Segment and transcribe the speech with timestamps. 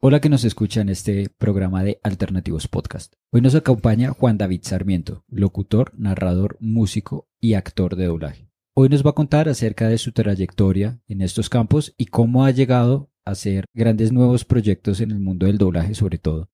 [0.00, 3.14] Hola que nos escucha en este programa de Alternativos Podcast.
[3.32, 8.48] Hoy nos acompaña Juan David Sarmiento, locutor, narrador, músico y actor de doblaje.
[8.74, 12.52] Hoy nos va a contar acerca de su trayectoria en estos campos y cómo ha
[12.52, 16.48] llegado a hacer grandes nuevos proyectos en el mundo del doblaje sobre todo.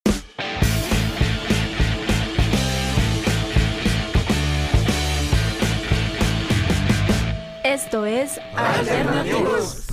[7.63, 9.85] Esto es Alternativos.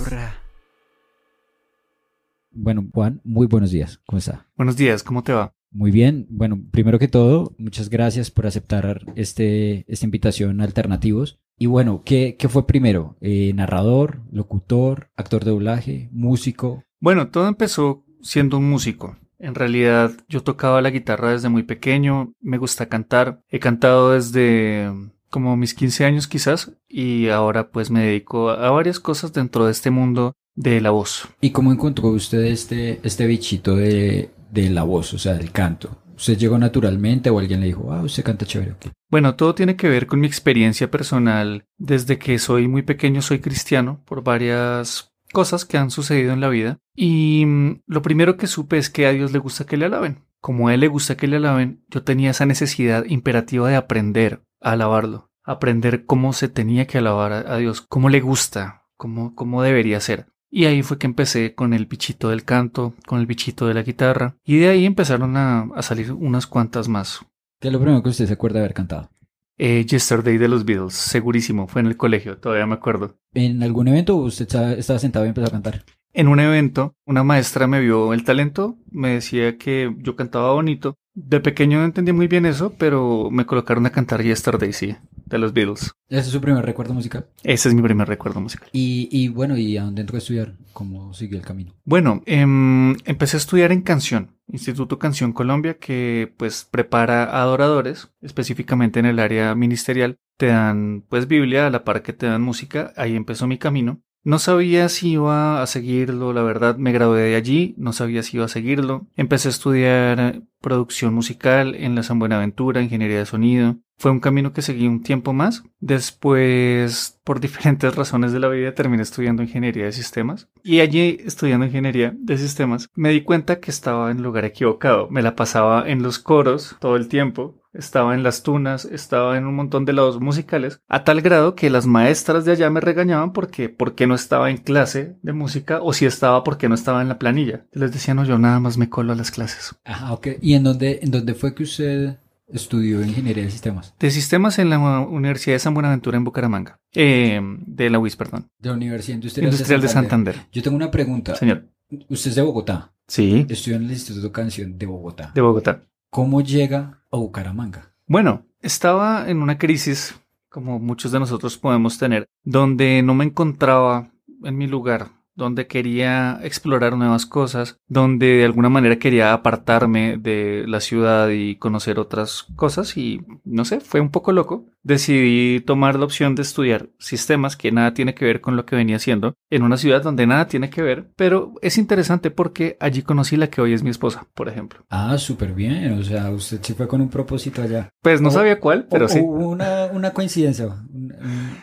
[2.54, 4.00] Bueno, Juan, muy buenos días.
[4.06, 4.46] ¿Cómo está?
[4.56, 5.54] Buenos días, ¿cómo te va?
[5.70, 6.26] Muy bien.
[6.28, 11.40] Bueno, primero que todo, muchas gracias por aceptar este, esta invitación a Alternativos.
[11.58, 13.16] Y bueno, ¿qué, qué fue primero?
[13.20, 16.84] Eh, ¿Narrador, locutor, actor de doblaje, músico?
[17.00, 19.16] Bueno, todo empezó siendo un músico.
[19.38, 23.42] En realidad yo tocaba la guitarra desde muy pequeño, me gusta cantar.
[23.48, 24.92] He cantado desde
[25.30, 29.72] como mis 15 años quizás y ahora pues me dedico a varias cosas dentro de
[29.72, 31.28] este mundo de la voz.
[31.40, 36.02] ¿Y cómo encontró usted este, este bichito de, de la voz, o sea, del canto?
[36.16, 38.76] ¿Usted llegó naturalmente o alguien le dijo, ah, usted canta chévere?
[39.10, 41.64] Bueno, todo tiene que ver con mi experiencia personal.
[41.78, 46.48] Desde que soy muy pequeño soy cristiano por varias cosas que han sucedido en la
[46.48, 46.78] vida.
[46.94, 50.24] Y mm, lo primero que supe es que a Dios le gusta que le alaben.
[50.40, 54.44] Como a Él le gusta que le alaben, yo tenía esa necesidad imperativa de aprender
[54.60, 55.30] a alabarlo.
[55.44, 60.26] Aprender cómo se tenía que alabar a Dios, cómo le gusta, cómo, cómo debería ser.
[60.54, 63.82] Y ahí fue que empecé con el bichito del canto, con el bichito de la
[63.82, 64.36] guitarra.
[64.44, 67.24] Y de ahí empezaron a, a salir unas cuantas más.
[67.58, 69.10] ¿Qué es lo primero que usted se acuerda de haber cantado?
[69.56, 73.16] Eh, Yesterday de los Beatles, segurísimo, fue en el colegio, todavía me acuerdo.
[73.32, 74.44] ¿En algún evento usted
[74.76, 75.84] estaba sentado y empezó a cantar?
[76.12, 80.98] En un evento, una maestra me vio el talento, me decía que yo cantaba bonito.
[81.14, 84.96] De pequeño no entendí muy bien eso, pero me colocaron a cantar Yesterday, sí,
[85.26, 85.92] de los Beatles.
[86.08, 87.26] ¿Ese es su primer recuerdo musical?
[87.42, 88.70] Ese es mi primer recuerdo musical.
[88.72, 90.54] Y, y bueno, ¿y a dónde entró a estudiar?
[90.72, 91.74] ¿Cómo siguió el camino?
[91.84, 98.10] Bueno, eh, empecé a estudiar en canción, Instituto Canción Colombia, que pues prepara a adoradores,
[98.22, 100.16] específicamente en el área ministerial.
[100.38, 104.00] Te dan pues Biblia a la par que te dan música, ahí empezó mi camino.
[104.24, 108.36] No sabía si iba a seguirlo, la verdad me gradué de allí, no sabía si
[108.36, 109.08] iba a seguirlo.
[109.16, 113.78] Empecé a estudiar producción musical en la San Buenaventura, ingeniería de sonido.
[113.98, 115.64] Fue un camino que seguí un tiempo más.
[115.80, 120.48] Después, por diferentes razones de la vida, terminé estudiando ingeniería de sistemas.
[120.62, 125.08] Y allí, estudiando ingeniería de sistemas, me di cuenta que estaba en lugar equivocado.
[125.10, 129.46] Me la pasaba en los coros todo el tiempo, estaba en las tunas, estaba en
[129.46, 133.32] un montón de lados musicales, a tal grado que las maestras de allá me regañaban
[133.32, 137.08] porque, porque no estaba en clase de música o si estaba porque no estaba en
[137.08, 137.66] la planilla.
[137.72, 139.74] Les decía, no, yo nada más me colo a las clases.
[139.84, 140.28] Ajá, ok.
[140.40, 142.18] ¿Y en dónde, en dónde fue que usted
[142.48, 143.94] estudió ingeniería de sistemas?
[143.98, 146.78] De sistemas en la Universidad de San Buenaventura en Bucaramanga.
[146.94, 148.50] Eh, de la UIS, perdón.
[148.58, 150.34] De la Universidad Industrial, Industrial de, Santander.
[150.34, 150.52] de Santander.
[150.52, 151.34] Yo tengo una pregunta.
[151.34, 151.68] Señor.
[152.08, 152.94] Usted es de Bogotá.
[153.06, 153.46] Sí.
[153.48, 155.32] Estudió en el Instituto de Canción de Bogotá.
[155.34, 155.82] De Bogotá.
[156.14, 157.94] ¿Cómo llega a Bucaramanga?
[158.06, 160.14] Bueno, estaba en una crisis,
[160.50, 164.10] como muchos de nosotros podemos tener, donde no me encontraba
[164.44, 170.66] en mi lugar, donde quería explorar nuevas cosas, donde de alguna manera quería apartarme de
[170.66, 174.66] la ciudad y conocer otras cosas y no sé, fue un poco loco.
[174.82, 178.74] Decidí tomar la opción de estudiar sistemas que nada tiene que ver con lo que
[178.74, 183.02] venía haciendo en una ciudad donde nada tiene que ver, pero es interesante porque allí
[183.02, 184.84] conocí la que hoy es mi esposa, por ejemplo.
[184.90, 187.90] Ah, súper bien, o sea, usted sí fue con un propósito allá.
[188.02, 189.20] Pues no o, sabía cuál, pero o, sí.
[189.20, 190.68] Una, una coincidencia,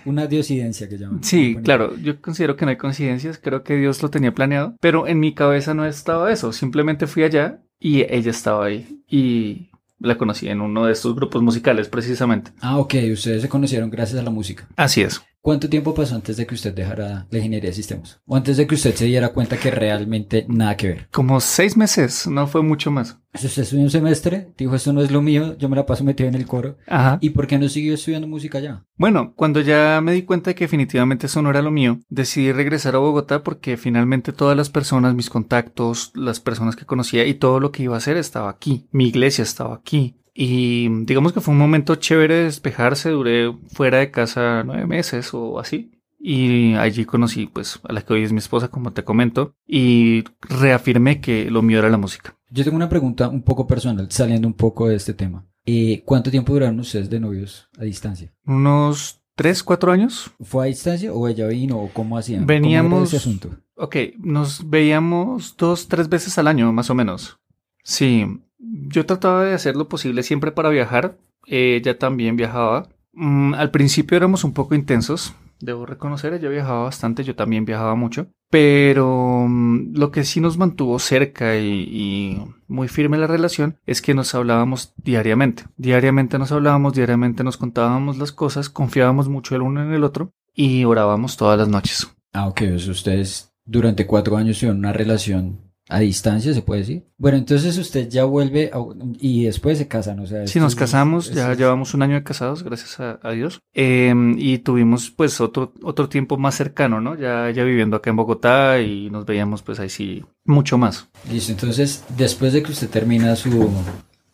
[0.06, 1.24] una diosidencia que llaman.
[1.24, 5.08] Sí, claro, yo considero que no hay coincidencias, creo que Dios lo tenía planeado, pero
[5.08, 9.69] en mi cabeza no estaba eso, simplemente fui allá y ella estaba ahí y
[10.00, 12.52] la conocí en uno de estos grupos musicales precisamente.
[12.62, 14.68] Ah, ok, ustedes se conocieron gracias a la música.
[14.76, 15.22] Así es.
[15.42, 18.20] ¿Cuánto tiempo pasó antes de que usted dejara la ingeniería de sistemas?
[18.26, 21.08] ¿O antes de que usted se diera cuenta que realmente nada que ver?
[21.12, 23.20] Como seis meses, no fue mucho más.
[23.34, 26.28] Usted estudió un semestre, dijo esto no es lo mío, yo me la paso metido
[26.28, 26.78] en el coro.
[26.88, 27.20] Ajá.
[27.22, 28.84] ¿Y por qué no siguió estudiando música ya?
[28.98, 32.52] Bueno, cuando ya me di cuenta de que definitivamente eso no era lo mío, decidí
[32.52, 37.36] regresar a Bogotá porque finalmente todas las personas, mis contactos, las personas que conocía y
[37.36, 38.88] todo lo que iba a hacer estaba aquí.
[38.92, 40.18] Mi iglesia estaba aquí.
[40.42, 45.34] Y digamos que fue un momento chévere de despejarse, duré fuera de casa nueve meses
[45.34, 45.92] o así.
[46.18, 50.24] Y allí conocí pues a la que hoy es mi esposa, como te comento, y
[50.40, 52.38] reafirmé que lo mío era la música.
[52.50, 55.46] Yo tengo una pregunta un poco personal, saliendo un poco de este tema.
[55.66, 58.34] Eh, ¿Cuánto tiempo duraron ustedes de novios a distancia?
[58.46, 60.32] Unos tres, cuatro años.
[60.40, 62.46] ¿Fue a distancia o ella vino o cómo hacían?
[62.46, 62.92] Veníamos...
[62.92, 63.58] ¿Cómo era ese asunto?
[63.76, 67.42] Ok, nos veíamos dos, tres veces al año, más o menos.
[67.84, 68.26] Sí,
[68.60, 71.18] yo trataba de hacer lo posible siempre para viajar.
[71.46, 72.90] Ella también viajaba.
[73.14, 75.34] Mm, al principio éramos un poco intensos.
[75.62, 80.58] debo reconocer, ella viajaba bastante, yo también viajaba mucho, pero mm, lo que sí nos
[80.58, 85.66] mantuvo cerca y, y, muy firme la relación es que nos hablábamos diariamente.
[85.76, 90.32] Diariamente nos hablábamos, diariamente nos contábamos las cosas, confiábamos mucho el uno en el otro
[90.56, 92.08] y orábamos todas las noches.
[92.32, 97.04] Ah, ok, ustedes durante cuatro años tuvieron una relación a distancia, se puede decir.
[97.18, 98.72] Bueno, entonces usted ya vuelve
[99.20, 100.46] y después se casan, o sea.
[100.46, 103.60] Sí, nos casamos, ya llevamos un año de casados, gracias a, Dios.
[103.74, 107.16] Em, y tuvimos pues otro, otro tiempo más cercano, ¿no?
[107.16, 111.10] Ya, ya viviendo acá en Bogotá y nos veíamos pues ahí sí mucho más.
[111.30, 113.72] Listo, entonces después de que usted termina su,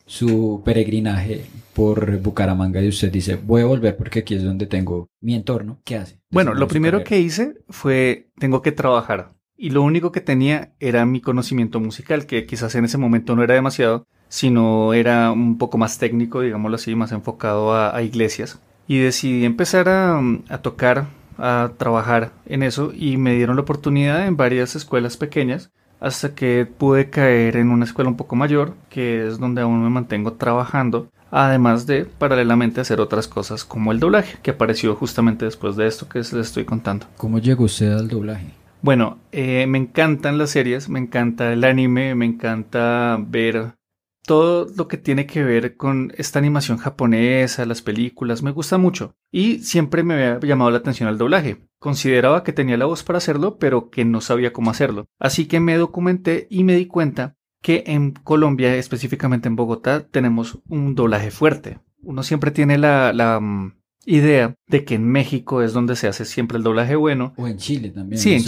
[0.05, 5.07] su peregrinaje por Bucaramanga y usted dice, voy a volver porque aquí es donde tengo
[5.21, 6.19] mi entorno, ¿qué hace?
[6.29, 11.05] Bueno, lo primero que hice fue, tengo que trabajar y lo único que tenía era
[11.05, 15.77] mi conocimiento musical, que quizás en ese momento no era demasiado, sino era un poco
[15.77, 18.59] más técnico, digámoslo así, más enfocado a, iglesias.
[18.87, 20.19] Y decidí empezar a,
[20.49, 21.07] a, tocar,
[21.37, 26.65] a trabajar en eso y me dieron la oportunidad en varias escuelas pequeñas hasta que
[26.65, 31.09] pude caer en una escuela un poco mayor, que es donde aún me mantengo trabajando,
[31.31, 36.07] además de paralelamente hacer otras cosas como el doblaje, que apareció justamente después de esto
[36.07, 37.07] que les estoy contando.
[37.17, 38.64] ¿Cómo llegó usted al doblaje?
[38.85, 43.79] Bueno, eh, me encantan las series, me encanta el anime, me encanta ver
[44.27, 49.15] todo lo que tiene que ver con esta animación japonesa, las películas, me gusta mucho.
[49.31, 51.67] Y siempre me había llamado la atención al doblaje.
[51.79, 55.07] Consideraba que tenía la voz para hacerlo, pero que no sabía cómo hacerlo.
[55.17, 60.59] Así que me documenté y me di cuenta que en Colombia, específicamente en Bogotá, tenemos
[60.69, 61.79] un doblaje fuerte.
[62.03, 63.73] Uno siempre tiene la, la mm,
[64.05, 67.33] idea de que en México es donde se hace siempre el doblaje bueno.
[67.37, 68.19] O en Chile también.
[68.19, 68.43] Sí, en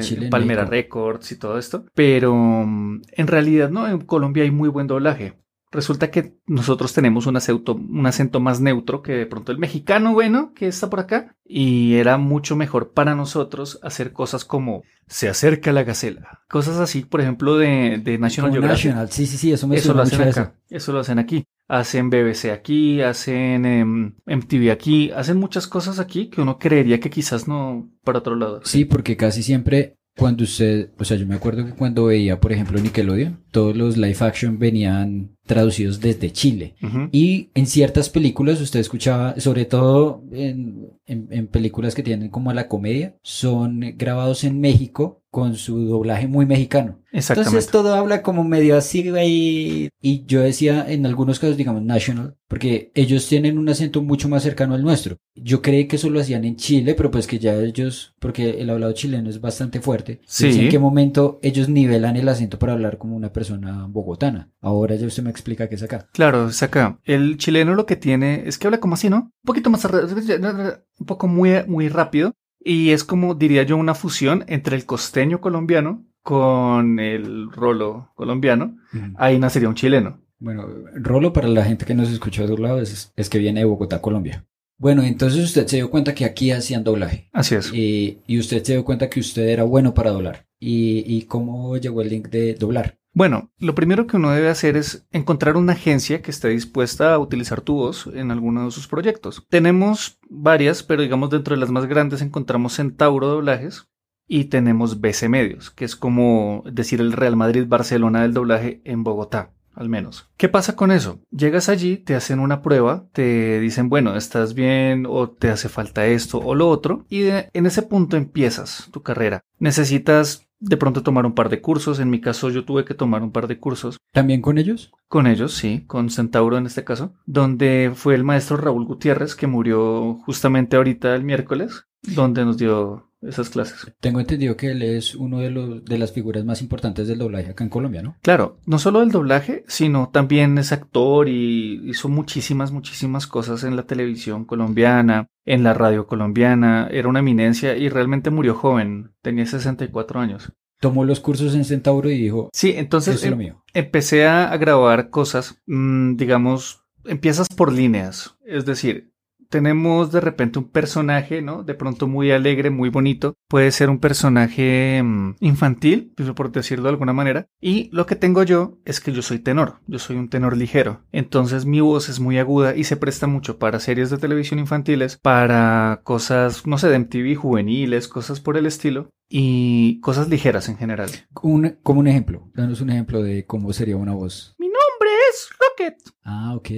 [0.00, 1.86] Chile, Palmera Records y todo esto.
[1.94, 5.34] Pero mm, en realidad no, en Colombia hay muy buen doblaje.
[5.76, 10.14] Resulta que nosotros tenemos un acento, un acento más neutro que de pronto el mexicano
[10.14, 11.36] bueno que está por acá.
[11.44, 16.40] Y era mucho mejor para nosotros hacer cosas como se acerca la gacela.
[16.48, 18.86] Cosas así, por ejemplo, de, de National Geographic.
[18.86, 19.10] National.
[19.10, 20.54] Sí, sí, sí, eso me Eso lo hacen acá.
[20.70, 26.40] Eso lo hacen aquí hacen BBC aquí, hacen MTV aquí, hacen muchas cosas aquí que
[26.40, 28.60] uno creería que quizás no para otro lado.
[28.64, 32.52] Sí, porque casi siempre cuando usted, o sea, yo me acuerdo que cuando veía, por
[32.52, 36.74] ejemplo, Nickelodeon, todos los live action venían traducidos desde Chile.
[37.12, 42.68] Y en ciertas películas usted escuchaba, sobre todo en, en, películas que tienen como la
[42.68, 46.98] comedia, son grabados en México con su doblaje muy mexicano.
[47.12, 49.90] Entonces todo habla como medio así, güey.
[50.00, 54.42] Y yo decía en algunos casos, digamos, national, porque ellos tienen un acento mucho más
[54.42, 55.18] cercano al nuestro.
[55.34, 58.70] Yo creí que eso lo hacían en Chile, pero pues que ya ellos, porque el
[58.70, 60.20] hablado chileno es bastante fuerte.
[60.26, 60.46] Sí.
[60.58, 64.50] ¿En qué momento ellos nivelan el acento para hablar como una persona bogotana?
[64.62, 66.08] Ahora ya usted me explica que es acá.
[66.12, 66.98] Claro, es acá.
[67.04, 69.16] El chileno lo que tiene es que habla como así, ¿no?
[69.16, 72.32] Un poquito más, un poco muy, muy rápido.
[72.58, 78.76] Y es como, diría yo, una fusión entre el costeño colombiano con el rolo colombiano.
[79.16, 80.20] Ahí nacería un chileno.
[80.38, 83.60] Bueno, rolo para la gente que nos escucha de otro lado es, es que viene
[83.60, 84.44] de Bogotá, Colombia.
[84.78, 87.30] Bueno, entonces usted se dio cuenta que aquí hacían doblaje.
[87.32, 87.72] Así es.
[87.72, 90.46] Y, y usted se dio cuenta que usted era bueno para doblar.
[90.58, 92.98] ¿Y, ¿Y cómo llegó el link de doblar?
[93.16, 97.18] Bueno, lo primero que uno debe hacer es encontrar una agencia que esté dispuesta a
[97.18, 99.46] utilizar tu voz en alguno de sus proyectos.
[99.48, 103.88] Tenemos varias, pero digamos dentro de las más grandes encontramos Centauro Doblajes
[104.28, 109.02] y tenemos BC Medios, que es como decir el Real Madrid Barcelona del doblaje en
[109.02, 110.30] Bogotá al menos.
[110.36, 111.20] ¿Qué pasa con eso?
[111.30, 116.06] Llegas allí, te hacen una prueba, te dicen, bueno, estás bien o te hace falta
[116.06, 119.42] esto o lo otro, y en ese punto empiezas tu carrera.
[119.58, 123.22] Necesitas de pronto tomar un par de cursos, en mi caso yo tuve que tomar
[123.22, 123.98] un par de cursos.
[124.12, 124.92] ¿También con ellos?
[125.08, 129.46] Con ellos, sí, con Centauro en este caso, donde fue el maestro Raúl Gutiérrez que
[129.46, 133.92] murió justamente ahorita el miércoles, donde nos dio esas clases.
[134.00, 137.50] Tengo entendido que él es uno de, los, de las figuras más importantes del doblaje
[137.50, 138.16] acá en Colombia, ¿no?
[138.22, 143.76] Claro, no solo del doblaje, sino también es actor y hizo muchísimas, muchísimas cosas en
[143.76, 149.46] la televisión colombiana, en la radio colombiana, era una eminencia y realmente murió joven, tenía
[149.46, 150.52] 64 años.
[150.80, 156.16] Tomó los cursos en Centauro y dijo, sí, entonces em, empecé a, grabar cosas, mm,
[156.16, 159.12] digamos, empiezas por líneas, es decir,
[159.48, 161.62] tenemos de repente un personaje, ¿no?
[161.62, 163.34] De pronto muy alegre, muy bonito.
[163.48, 167.46] Puede ser un personaje mm, infantil, por decirlo de alguna manera.
[167.60, 171.02] Y lo que tengo yo es que yo soy tenor, yo soy un tenor ligero.
[171.12, 175.18] Entonces mi voz es muy aguda y se presta mucho para series de televisión infantiles,
[175.18, 179.10] para cosas, no sé, de MTV juveniles, cosas por el estilo.
[179.28, 181.10] Y cosas ligeras en general.
[181.32, 184.54] como un ejemplo, danos un ejemplo de cómo sería una voz.
[184.56, 185.96] Mi nombre es Rocket.
[186.22, 186.70] Ah, ok.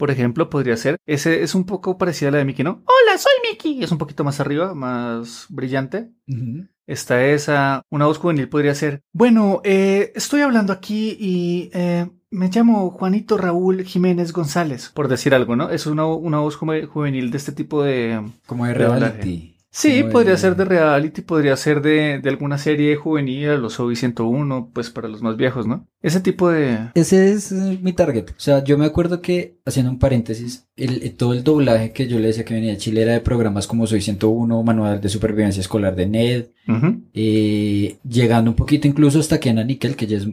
[0.00, 0.96] Por ejemplo, podría ser.
[1.04, 2.82] Ese es un poco parecida a la de Mickey, ¿no?
[2.86, 3.84] Hola, soy Mickey.
[3.84, 6.08] Es un poquito más arriba, más brillante.
[6.86, 7.82] Está esa.
[7.90, 9.02] Una voz juvenil podría ser.
[9.12, 15.34] Bueno, eh, estoy hablando aquí y eh, me llamo Juanito Raúl Jiménez González, por decir
[15.34, 15.68] algo, ¿no?
[15.68, 18.26] Es una, una voz juvenil de este tipo de...
[18.46, 19.58] Como de reality.
[19.70, 24.70] Sí, podría ser de reality, podría ser de, de alguna serie juvenil, los OVI 101,
[24.72, 25.86] pues para los más viejos, ¿no?
[26.02, 26.90] Ese tipo de...
[26.94, 28.30] Ese es mi target.
[28.30, 32.08] O sea, yo me acuerdo que, haciendo un paréntesis, el, eh, todo el doblaje que
[32.08, 35.08] yo le decía que venía de Chile era de programas como Soy 101, Manual de
[35.10, 36.46] Supervivencia Escolar de NED,
[37.14, 40.28] eh, llegando un poquito incluso hasta Kenan Nickel, que ya es,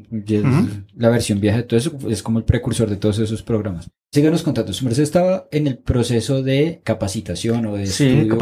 [0.96, 3.90] la versión vieja de todo eso, es como el precursor de todos esos programas.
[4.12, 8.38] Síganos contando, su merced estaba en el proceso de capacitación o de estudio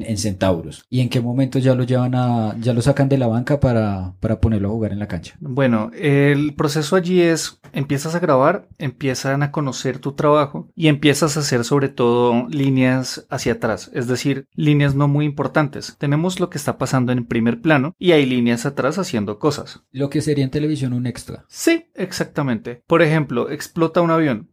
[0.00, 0.84] en, Centauros.
[0.90, 4.14] ¿Y en qué momento ya lo llevan a, ya lo sacan de la banca para,
[4.20, 5.34] para ponerlo a jugar en la cancha?
[5.40, 11.36] Bueno, el proceso allí es, empiezas a grabar, empiezan a conocer tu trabajo y empiezas
[11.36, 15.96] a hacer sobre todo líneas hacia atrás, es decir, líneas no muy importantes.
[15.98, 19.84] Tenemos lo que está pasando en primer plano y hay líneas atrás haciendo cosas.
[19.92, 21.44] Lo que sería en televisión un extra.
[21.48, 22.82] Sí, exactamente.
[22.86, 24.50] Por ejemplo, explota un avión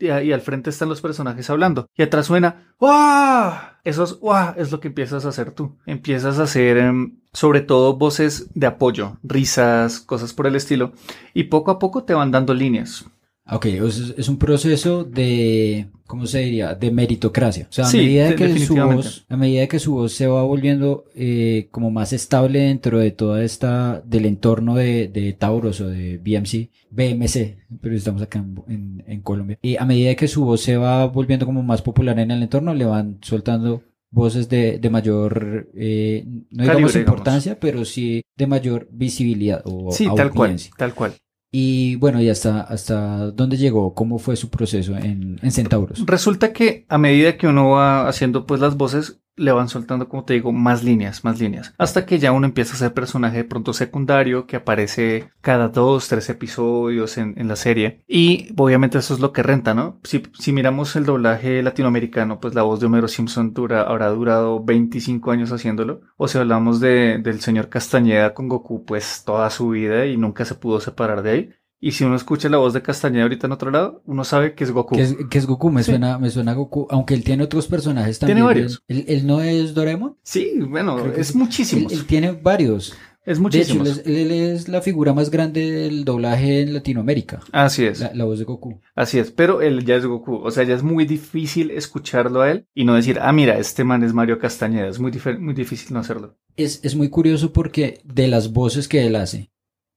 [0.00, 1.88] y, al frente están los personajes hablando.
[1.96, 3.52] Y atrás suena ¡Wow!
[3.84, 4.54] Eso es, ¡Wow!
[4.56, 5.78] es lo que empiezas a hacer tú.
[5.86, 10.92] Empiezas a hacer em, sobre todo voces de apoyo, risas, cosas por el estilo.
[11.34, 13.04] Y poco a poco te van dando líneas.
[13.50, 16.74] Ok, es un proceso de, ¿cómo se diría?
[16.74, 17.66] De meritocracia.
[17.68, 21.06] O sea, a, medida, que su voz, a medida que su voz se va volviendo
[21.16, 26.18] eh, como más estable dentro de toda esta, del entorno de, de Tauros o de
[26.18, 29.58] BMC, BMC, pero estamos acá en, en, Colombia.
[29.60, 32.74] Y a medida que su voz se va volviendo como más popular en el entorno,
[32.74, 33.82] le van soltando
[34.12, 40.06] voces de, de mayor, eh, no digamos importancia, pero sí de mayor visibilidad o Sí,
[40.14, 41.14] tal cual, tal cual.
[41.50, 43.94] Y bueno, ¿y hasta, hasta dónde llegó?
[43.94, 46.04] ¿Cómo fue su proceso en, en Centauros?
[46.06, 50.24] Resulta que a medida que uno va haciendo pues las voces, le van soltando, como
[50.24, 51.74] te digo, más líneas, más líneas.
[51.78, 56.08] Hasta que ya uno empieza a ser personaje de pronto secundario que aparece cada dos,
[56.08, 58.02] tres episodios en, la serie.
[58.06, 59.98] Y obviamente eso es lo que renta, ¿no?
[60.04, 64.62] Si, si, miramos el doblaje latinoamericano, pues la voz de Homero Simpson dura, habrá durado
[64.62, 66.02] 25 años haciéndolo.
[66.16, 70.44] O si hablamos de, del señor Castañeda con Goku, pues toda su vida y nunca
[70.44, 71.50] se pudo separar de ahí.
[71.84, 74.62] Y si uno escucha la voz de Castañeda ahorita en otro lado, uno sabe que
[74.62, 74.94] es Goku.
[74.94, 78.36] Que es, Goku, me suena, me suena Goku, aunque él tiene otros personajes también.
[78.36, 78.84] Tiene varios.
[78.86, 80.16] ¿Él, no es Doraemon?
[80.22, 81.88] Sí, bueno, es muchísimo.
[81.90, 82.94] Él, tiene varios.
[83.26, 83.82] Es muchísimo.
[83.82, 87.40] De hecho, él, es la figura más grande del doblaje en Latinoamérica.
[87.50, 87.98] Así es.
[88.14, 88.80] La, voz de Goku.
[88.94, 90.36] Así es, pero él ya es Goku.
[90.36, 93.82] O sea, ya es muy difícil escucharlo a él y no decir, ah, mira, este
[93.82, 94.86] man es Mario Castañeda.
[94.86, 95.10] Es muy,
[95.40, 96.36] muy difícil no hacerlo.
[96.56, 99.51] Es, es muy curioso porque de las voces que él hace,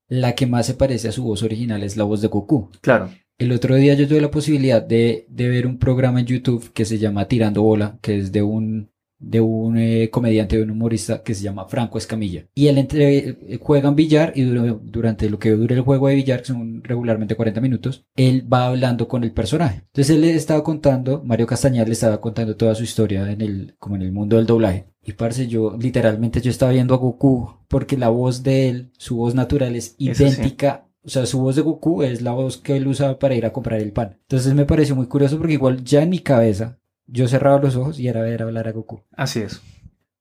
[0.08, 2.70] la que más se parece a su voz original es la voz de Goku.
[2.82, 3.10] Claro.
[3.38, 6.86] El otro día yo tuve la posibilidad de, de ver un programa en YouTube que
[6.86, 11.24] se llama Tirando Bola, que es de un de un eh, comediante, de un humorista
[11.24, 12.46] que se llama Franco Escamilla.
[12.54, 16.48] Y él entre, juegan billar y durante lo que dure el juego de billar, que
[16.48, 19.84] son regularmente 40 minutos, él va hablando con el personaje.
[19.88, 23.76] Entonces él le estaba contando, Mario Castañar le estaba contando toda su historia en el,
[23.80, 24.88] como en el mundo del doblaje.
[25.06, 29.18] Y parce, yo literalmente yo estaba viendo a Goku porque la voz de él, su
[29.18, 32.88] voz natural es idéntica O sea, su voz de Goku es la voz que él
[32.88, 34.18] usa para ir a comprar el pan.
[34.22, 38.00] Entonces me pareció muy curioso porque igual ya en mi cabeza yo cerraba los ojos
[38.00, 39.04] y era ver hablar a Goku.
[39.16, 39.62] Así es.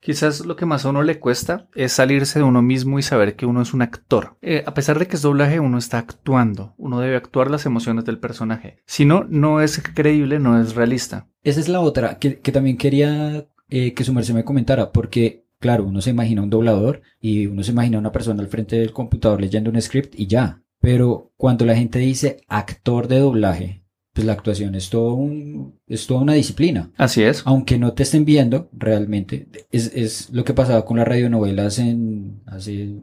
[0.05, 3.37] Quizás lo que más a uno le cuesta es salirse de uno mismo y saber
[3.37, 4.37] que uno es un actor.
[4.43, 6.75] Eh, a pesar de que es doblaje, uno está actuando.
[6.77, 8.83] Uno debe actuar las emociones del personaje.
[8.85, 11.27] Si no, no es creíble, no es realista.
[11.43, 15.85] Esa es la otra que, también quería eh, que su merced me comentara, porque claro,
[15.85, 19.41] uno se imagina un doblador y uno se imagina una persona al frente del computador
[19.41, 20.63] leyendo un script y ya.
[20.81, 23.84] Pero cuando la gente dice actor de doblaje,
[24.15, 26.91] pues la actuación es todo un, es toda una disciplina.
[26.97, 27.43] Así es.
[27.45, 32.41] Aunque no te estén viendo, realmente, es, es lo que pasaba con las radionovelas en
[32.47, 33.03] hace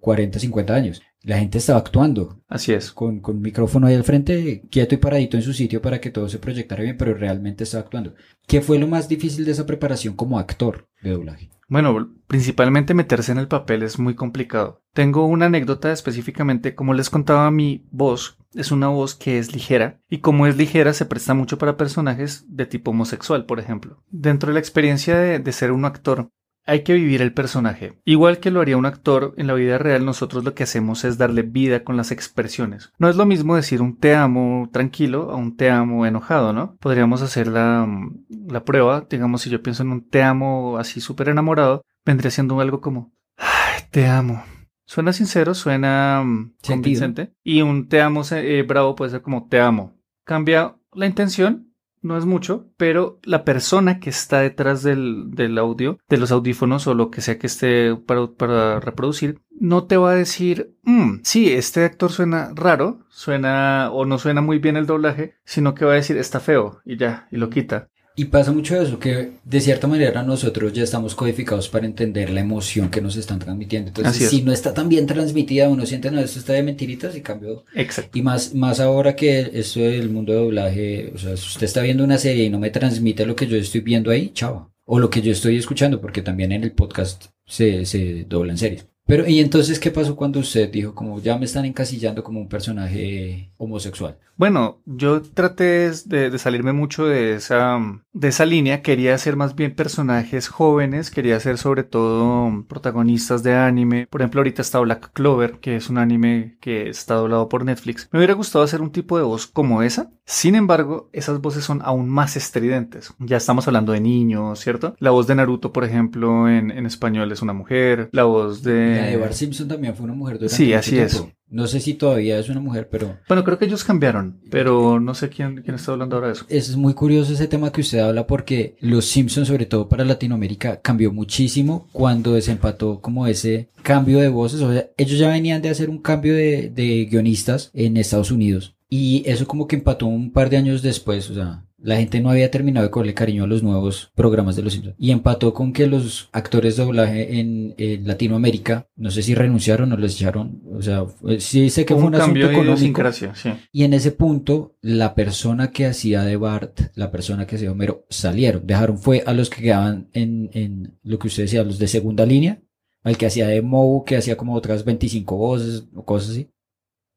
[0.00, 1.02] 40, eh, 50 años.
[1.22, 2.40] La gente estaba actuando.
[2.48, 2.92] Así es.
[2.92, 6.28] Con, con micrófono ahí al frente, quieto y paradito en su sitio para que todo
[6.28, 8.14] se proyectara bien, pero realmente estaba actuando.
[8.46, 11.50] ¿Qué fue lo más difícil de esa preparación como actor de doblaje?
[11.68, 14.82] Bueno, principalmente meterse en el papel es muy complicado.
[14.94, 20.00] Tengo una anécdota específicamente, como les contaba, mi voz es una voz que es ligera
[20.08, 24.02] y como es ligera se presta mucho para personajes de tipo homosexual, por ejemplo.
[24.10, 26.30] Dentro de la experiencia de, de ser un actor,
[26.68, 27.98] hay que vivir el personaje.
[28.04, 31.16] Igual que lo haría un actor, en la vida real nosotros lo que hacemos es
[31.16, 32.92] darle vida con las expresiones.
[32.98, 36.76] No es lo mismo decir un te amo tranquilo a un te amo enojado, ¿no?
[36.78, 41.00] Podríamos hacer la, mm, la prueba, digamos, si yo pienso en un te amo así
[41.00, 44.44] súper enamorado, vendría siendo algo como, ay, te amo.
[44.84, 47.32] Suena sincero, suena mm, convincente.
[47.42, 49.96] Y un te amo eh, bravo puede ser como te amo.
[50.22, 51.67] Cambia la intención
[52.02, 56.86] no es mucho, pero la persona que está detrás del, del audio, de los audífonos
[56.86, 61.20] o lo que sea que esté para, para reproducir, no te va a decir, mm,
[61.22, 65.84] sí, este actor suena raro, suena o no suena muy bien el doblaje, sino que
[65.84, 67.88] va a decir, está feo y ya, y lo quita.
[68.18, 72.40] Y pasa mucho eso, que de cierta manera nosotros ya estamos codificados para entender la
[72.40, 73.90] emoción que nos están transmitiendo.
[73.90, 77.20] Entonces, si no está tan bien transmitida, uno siente, no, esto está de mentiritas y
[77.20, 77.64] cambio.
[77.76, 78.18] Exacto.
[78.18, 81.80] Y más, más ahora que esto del mundo de doblaje, o sea, si usted está
[81.80, 84.74] viendo una serie y no me transmite lo que yo estoy viendo ahí, chao.
[84.84, 88.88] O lo que yo estoy escuchando, porque también en el podcast se, se doblan series.
[89.08, 92.48] Pero, ¿y entonces qué pasó cuando usted dijo como ya me están encasillando como un
[92.48, 94.18] personaje homosexual?
[94.36, 97.80] Bueno, yo traté de, salirme mucho de esa,
[98.12, 98.82] de esa línea.
[98.82, 104.06] Quería hacer más bien personajes jóvenes, quería hacer sobre todo protagonistas de anime.
[104.08, 108.08] Por ejemplo, ahorita está Black Clover, que es un anime que está doblado por Netflix.
[108.12, 110.12] Me hubiera gustado hacer un tipo de voz como esa.
[110.24, 113.12] Sin embargo, esas voces son aún más estridentes.
[113.18, 114.94] Ya estamos hablando de niños, ¿cierto?
[115.00, 118.08] La voz de Naruto, por ejemplo, en, en español es una mujer.
[118.12, 121.06] La voz de de Bart Simpson también fue una mujer durante Sí, así tiempo.
[121.08, 121.24] es.
[121.50, 123.16] No sé si todavía es una mujer, pero...
[123.26, 126.44] Bueno, creo que ellos cambiaron, pero no sé quién, quién está hablando ahora de eso.
[126.50, 130.80] Es muy curioso ese tema que usted habla porque Los Simpsons, sobre todo para Latinoamérica,
[130.82, 134.60] cambió muchísimo cuando desempató como ese cambio de voces.
[134.60, 138.74] O sea, ellos ya venían de hacer un cambio de, de guionistas en Estados Unidos.
[138.90, 142.30] Y eso como que empató un par de años después, o sea, la gente no
[142.30, 144.96] había terminado de cogerle cariño a los nuevos programas de los Simpsons.
[144.98, 149.92] Y empató con que los actores de doblaje en, en Latinoamérica, no sé si renunciaron
[149.92, 150.60] o les echaron.
[150.72, 151.06] O sea,
[151.38, 153.12] sí sé que fue un, cambio asunto económico.
[153.12, 153.50] sí.
[153.72, 157.72] Y en ese punto, la persona que hacía de Bart, la persona que hacía de
[157.72, 158.66] Homero, salieron.
[158.66, 162.26] Dejaron fue a los que quedaban en, en lo que usted decía, los de segunda
[162.26, 162.60] línea,
[163.04, 166.50] al que hacía de Moe, que hacía como otras 25 voces o cosas así.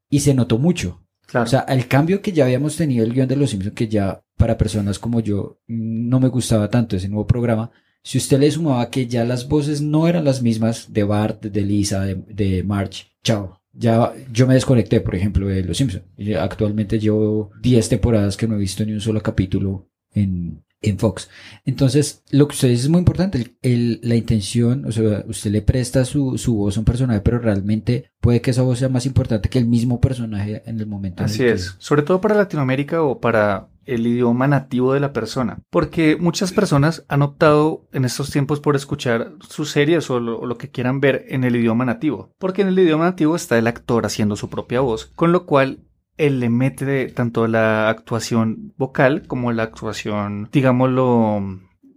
[0.10, 1.02] Y se notó mucho.
[1.34, 4.24] O sea, el cambio que ya habíamos tenido el guion de Los Simpsons, que ya
[4.38, 7.72] para personas como yo mm, no me gustaba tanto ese nuevo programa,
[8.04, 11.62] si usted le sumaba que ya las voces no eran las mismas de Bart, de
[11.62, 13.60] Lisa, de, de Marge, chao.
[13.74, 16.04] Ya yo me desconecté, por ejemplo, de Los Simpsons.
[16.38, 21.30] Actualmente llevo 10 temporadas que no he visto ni un solo capítulo en, en Fox.
[21.66, 23.38] Entonces, lo que usted dice es muy importante.
[23.38, 27.22] El, el- la intención, o sea, usted le presta su, su voz a un personaje,
[27.22, 30.88] pero realmente puede que esa voz sea más importante que el mismo personaje en el
[30.88, 31.22] momento.
[31.24, 35.00] en el Así que- es, sobre todo para Latinoamérica o para el idioma nativo de
[35.00, 40.20] la persona, porque muchas personas han optado en estos tiempos por escuchar sus series o
[40.20, 43.36] lo, o lo que quieran ver en el idioma nativo, porque en el idioma nativo
[43.36, 45.80] está el actor haciendo su propia voz, con lo cual
[46.18, 51.42] él le mete tanto la actuación vocal como la actuación, digámoslo,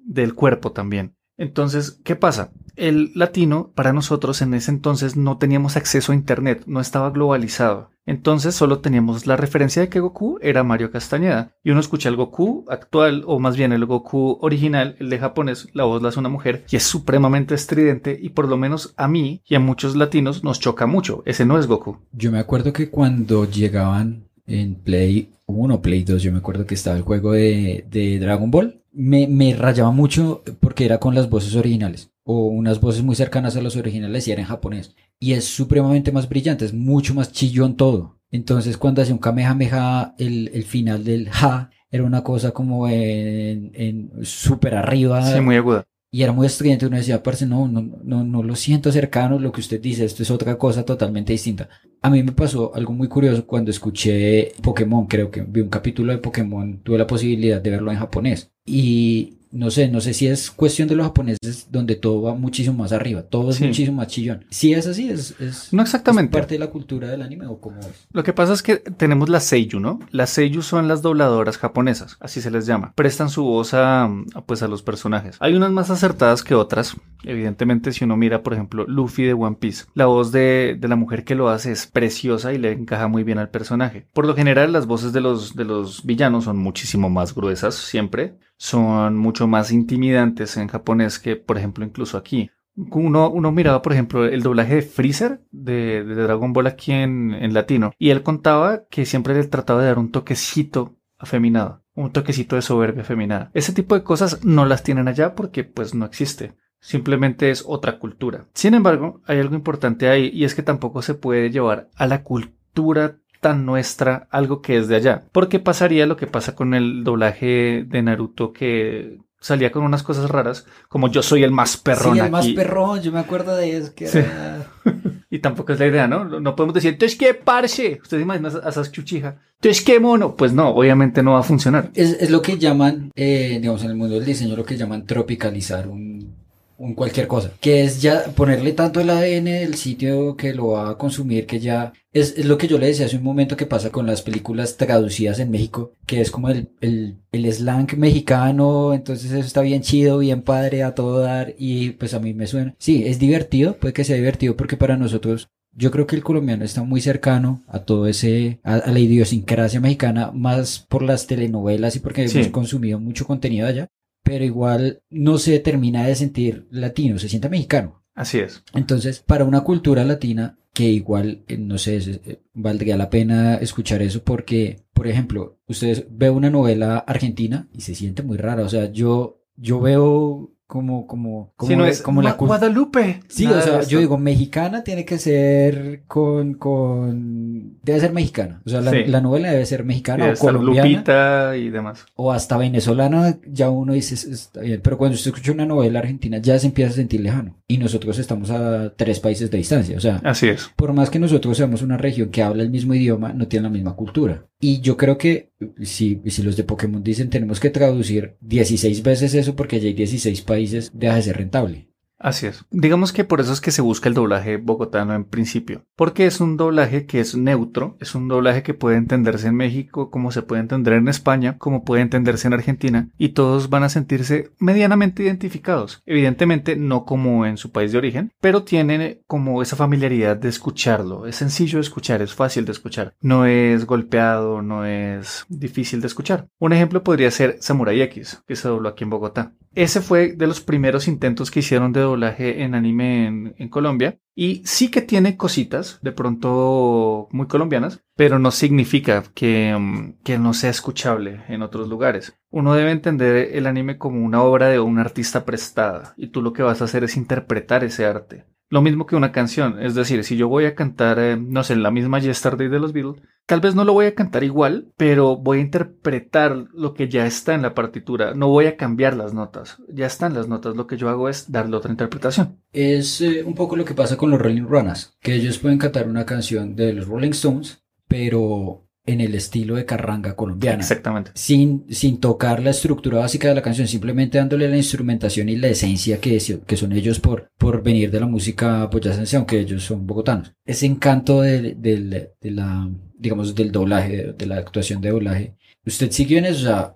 [0.04, 1.16] del cuerpo también.
[1.36, 2.50] Entonces, ¿qué pasa?
[2.76, 7.90] El latino, para nosotros en ese entonces no teníamos acceso a Internet, no estaba globalizado.
[8.06, 11.52] Entonces solo teníamos la referencia de que Goku era Mario Castañeda.
[11.62, 15.68] Y uno escucha el Goku actual, o más bien el Goku original, el de japonés,
[15.72, 19.08] la voz la hace una mujer, y es supremamente estridente, y por lo menos a
[19.08, 21.22] mí y a muchos latinos nos choca mucho.
[21.24, 21.98] Ese no es Goku.
[22.12, 26.74] Yo me acuerdo que cuando llegaban en Play 1, Play 2, yo me acuerdo que
[26.74, 28.82] estaba el juego de, de Dragon Ball.
[28.94, 33.56] Me, me rayaba mucho porque era con las voces originales o unas voces muy cercanas
[33.56, 34.94] a las originales y era en japonés.
[35.20, 38.18] Y es supremamente más brillante, es mucho más chillón todo.
[38.30, 43.70] Entonces cuando hacía un Kamehameha, el, el final del ha era una cosa como en,
[43.74, 45.22] en súper arriba.
[45.22, 45.86] Sí, muy aguda.
[46.14, 49.50] Y era muy estridente, uno decía, parce, no, no, no, no lo siento cercano, lo
[49.50, 51.68] que usted dice, esto es otra cosa totalmente distinta.
[52.02, 56.12] A mí me pasó algo muy curioso cuando escuché Pokémon, creo que vi un capítulo
[56.12, 58.52] de Pokémon, tuve la posibilidad de verlo en japonés.
[58.64, 62.76] Y no sé, no sé si es cuestión de los japoneses donde todo va muchísimo
[62.78, 63.64] más arriba, todo es Sí.
[63.66, 64.44] muchísimo más chillón.
[64.50, 66.32] Si es así, es, es, No es exactamente.
[66.32, 68.06] parte de la cultura del anime o cómo es.
[68.12, 70.00] Lo que pasa es que tenemos las Seiyu, ¿no?
[70.10, 72.92] Las Seiyu son las dobladoras japonesas, así se les llama.
[72.96, 75.36] Prestan su voz a, a, pues a los personajes.
[75.40, 76.96] Hay unas más acertadas que otras.
[77.22, 80.96] Evidentemente, si uno mira, por ejemplo, Luffy de One Piece, la voz de, de la
[80.96, 84.06] mujer que lo hace es preciosa y le encaja muy bien al personaje.
[84.12, 88.34] Por lo general, las voces de los, de los villanos son muchísimo más gruesas siempre.
[88.56, 92.50] Son mucho más intimidantes en japonés que, por ejemplo, incluso aquí.
[92.76, 97.54] Uno, uno miraba, por ejemplo, el doblaje de Freezer de, Dragon Ball aquí en, en
[97.54, 97.92] latino.
[97.98, 101.84] Y él contaba que siempre le trataba de dar un toquecito afeminado.
[101.94, 103.50] Un toquecito de soberbia afeminada.
[103.54, 106.56] Ese tipo de cosas no las tienen allá porque pues no existe.
[106.80, 108.46] Simplemente es otra cultura.
[108.52, 112.22] Sin embargo, hay algo importante ahí y es que tampoco se puede llevar a la
[112.22, 115.24] cultura tan nuestra algo que es de allá.
[115.32, 120.30] Porque pasaría lo que pasa con el doblaje de Naruto que salía con unas cosas
[120.30, 122.54] raras, como yo soy el más perrón Sí, el más aquí.
[122.54, 123.92] perrón, yo me acuerdo de eso.
[123.94, 124.18] Que Sí.
[124.18, 124.66] era-
[125.30, 126.24] Y tampoco es la idea, ¿no?
[126.24, 127.98] No podemos decir, entonces qué parce.
[128.02, 129.34] Ustedes imaginan a esas chuchijas.
[129.60, 130.36] Entonces qué mono.
[130.36, 131.90] Pues no, obviamente no va a funcionar.
[131.94, 135.04] Es, es lo que llaman, eh, digamos, en el mundo del diseño, lo que llaman
[135.06, 136.36] tropicalizar un,
[136.76, 137.52] un cualquier cosa.
[137.60, 141.60] Que es ya ponerle tanto el ADN del sitio que lo va a consumir, que
[141.60, 144.22] ya es, es lo que yo le decía hace un momento que pasa con las
[144.22, 149.60] películas traducidas en México, que es como el, el, el slang mexicano, entonces eso está
[149.62, 152.74] bien chido, bien padre a todo dar y pues a mí me suena.
[152.78, 156.64] Sí, es divertido, puede que sea divertido porque para nosotros yo creo que el colombiano
[156.64, 161.96] está muy cercano a todo ese, a, a la idiosincrasia mexicana, más por las telenovelas
[161.96, 162.38] y porque Sí.
[162.38, 163.88] hemos consumido mucho contenido allá,
[164.24, 168.02] pero igual no se termina de sentir latino, se siente mexicano.
[168.14, 168.64] Así es.
[168.74, 174.02] Entonces, para una cultura latina, que igual, eh, no sé, eh, valdría la pena escuchar
[174.02, 178.68] eso porque, por ejemplo, ustedes ven una novela argentina y se siente muy rara, o
[178.68, 182.32] sea, yo, yo veo como, como, como, no es como la.
[182.32, 183.20] Guadalupe.
[183.28, 188.60] Sí, Nada o sea, yo digo, mexicana tiene que ser con, con, debe ser mexicana.
[188.66, 189.04] O sea, la, Sí.
[189.06, 192.04] la novela debe ser mexicana Debe o colombiana Lupita y demás.
[192.16, 194.80] o hasta venezolana, ya uno dice, "Es- está bien.
[194.82, 197.56] Pero cuando usted escucha una novela argentina, ya se empieza a sentir lejano.
[197.68, 199.96] Y nosotros estamos a tres países de distancia.
[199.96, 200.70] O sea, Así es.
[200.76, 203.70] por más que nosotros seamos una región que habla el mismo idioma, no tiene la
[203.72, 204.46] misma cultura.
[204.60, 209.56] Y yo creo que si, los de Pokémon dicen tenemos que traducir 16 veces eso
[209.56, 211.88] porque ya hay 16 países, deja de ser rentable.
[212.24, 212.64] Así es.
[212.70, 215.84] Digamos que por eso es que se busca el doblaje bogotano en principio.
[215.94, 220.10] Porque es un doblaje que es neutro, es un doblaje que puede entenderse en México,
[220.10, 223.90] como se puede entender en España, como puede entenderse en Argentina, y todos van a
[223.90, 226.02] sentirse medianamente identificados.
[226.06, 231.26] Evidentemente no como en su país de origen, pero tienen como esa familiaridad de escucharlo.
[231.26, 233.12] Es sencillo de escuchar, es fácil de escuchar.
[233.20, 236.48] No es golpeado, no es difícil de escuchar.
[236.58, 239.52] Un ejemplo podría ser Samurai X, que se dobló aquí en Bogotá.
[239.74, 244.18] Ese fue de los primeros intentos que hicieron de doblaje en anime en, en Colombia.
[244.36, 250.38] Y sí que tiene cositas, de pronto muy colombianas, pero no significa que, mm, que
[250.38, 252.36] no sea escuchable en otros lugares.
[252.50, 256.52] Uno debe entender el anime como una obra de un artista prestada, y tú lo
[256.52, 258.46] que vas a hacer es interpretar ese arte.
[258.74, 261.76] Lo mismo que una canción, es decir, si yo voy a cantar, eh, no sé,
[261.76, 265.36] la misma Yesterday de los Beatles, tal vez no lo voy a cantar igual, pero
[265.36, 269.32] voy a interpretar lo que ya está en la partitura, no voy a cambiar las
[269.32, 272.58] notas, ya están las notas, lo que yo hago es darle otra interpretación.
[272.72, 276.08] Es eh, un poco lo que pasa con los Rolling Runners, que ellos pueden cantar
[276.08, 280.78] una canción de los Rolling Stones, pero en el estilo de carranga colombiana.
[280.80, 281.30] Exactamente.
[281.34, 285.68] Sin, sin tocar la estructura básica de la canción, simplemente dándole la instrumentación y la
[285.68, 289.82] esencia que, es- que son ellos por, por venir de la música boyacense, aunque ellos
[289.84, 290.52] son bogotanos.
[290.64, 292.88] Ese encanto del, del- de la,
[293.18, 295.54] digamos, del doblaje, de, de la actuación de doblaje.
[295.86, 296.94] Usted siguió en eso, o sea,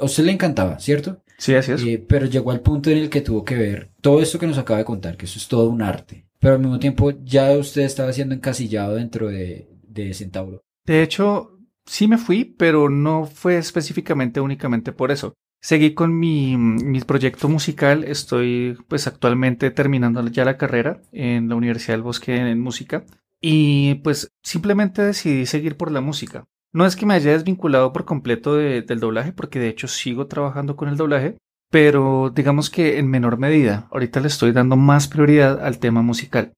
[0.00, 1.22] a usted le encantaba, ¿cierto?
[1.36, 1.82] Sí, así es.
[1.82, 4.56] Eh, pero llegó al punto en el que tuvo que ver todo esto que nos
[4.58, 6.24] acaba de contar, que eso es todo un arte.
[6.38, 10.62] Pero al mismo tiempo ya usted estaba siendo encasillado dentro de, de Centauro.
[10.86, 15.34] De hecho, sí me fui, pero no fue específicamente únicamente por eso.
[15.60, 18.02] Seguí con mi, mi proyecto musical.
[18.04, 23.04] Estoy, pues, actualmente terminando ya la carrera en la Universidad del Bosque en música.
[23.40, 26.44] Y, pues, simplemente decidí seguir por la música.
[26.72, 30.26] No es que me haya desvinculado por completo de- del doblaje, porque de hecho sigo
[30.26, 31.36] trabajando con el doblaje,
[31.70, 33.88] pero digamos que en menor medida.
[33.92, 36.54] Ahorita le estoy dando más prioridad al tema musical.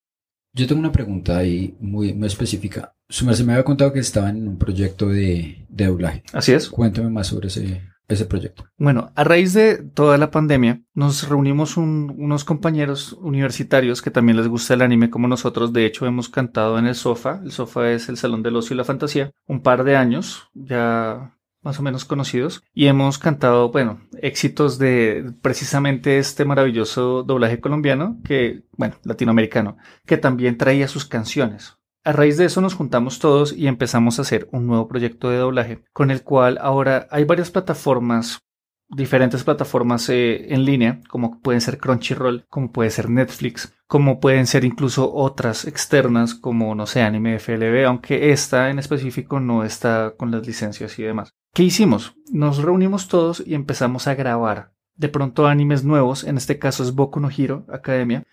[0.55, 2.95] Yo tengo una pregunta ahí muy, muy específica.
[3.09, 6.23] Su merced me había contado que estaban en un proyecto de, de doblaje.
[6.33, 6.69] Así es.
[6.71, 8.65] Cuéntame más sobre ese, ese proyecto.
[8.79, 14.37] Bueno, a raíz de toda la pandemia, nos reunimos un- unos compañeros universitarios que también
[14.37, 15.73] les gusta el anime como nosotros.
[15.73, 17.41] De hecho, hemos cantado en el sofá.
[17.45, 19.33] El sofá es el Salón del Ocio y la Fantasía.
[19.47, 21.35] Un par de años, ya
[21.65, 22.63] más o menos conocidos.
[22.73, 30.17] Y hemos cantado, bueno, éxitos de precisamente este maravilloso doblaje colombiano, que, bueno, latinoamericano, que
[30.17, 31.79] también traía sus canciones.
[32.07, 35.39] A raíz de eso nos juntamos todos y empezamos a hacer un nuevo proyecto de
[35.39, 38.44] doblaje, con el cual ahora hay varias plataformas,
[38.89, 44.47] diferentes plataformas eh, en línea, como pueden ser Crunchyroll, como puede ser Netflix, como pueden
[44.47, 50.15] ser incluso otras externas, como no sé, Anime FLB, aunque esta en específico no está
[50.17, 51.31] con las licencias y demás.
[51.53, 52.15] ¿Qué hicimos?
[52.33, 56.95] Nos reunimos todos y empezamos a grabar de pronto animes nuevos, en este caso es
[56.95, 58.25] Boku no Hero Academia,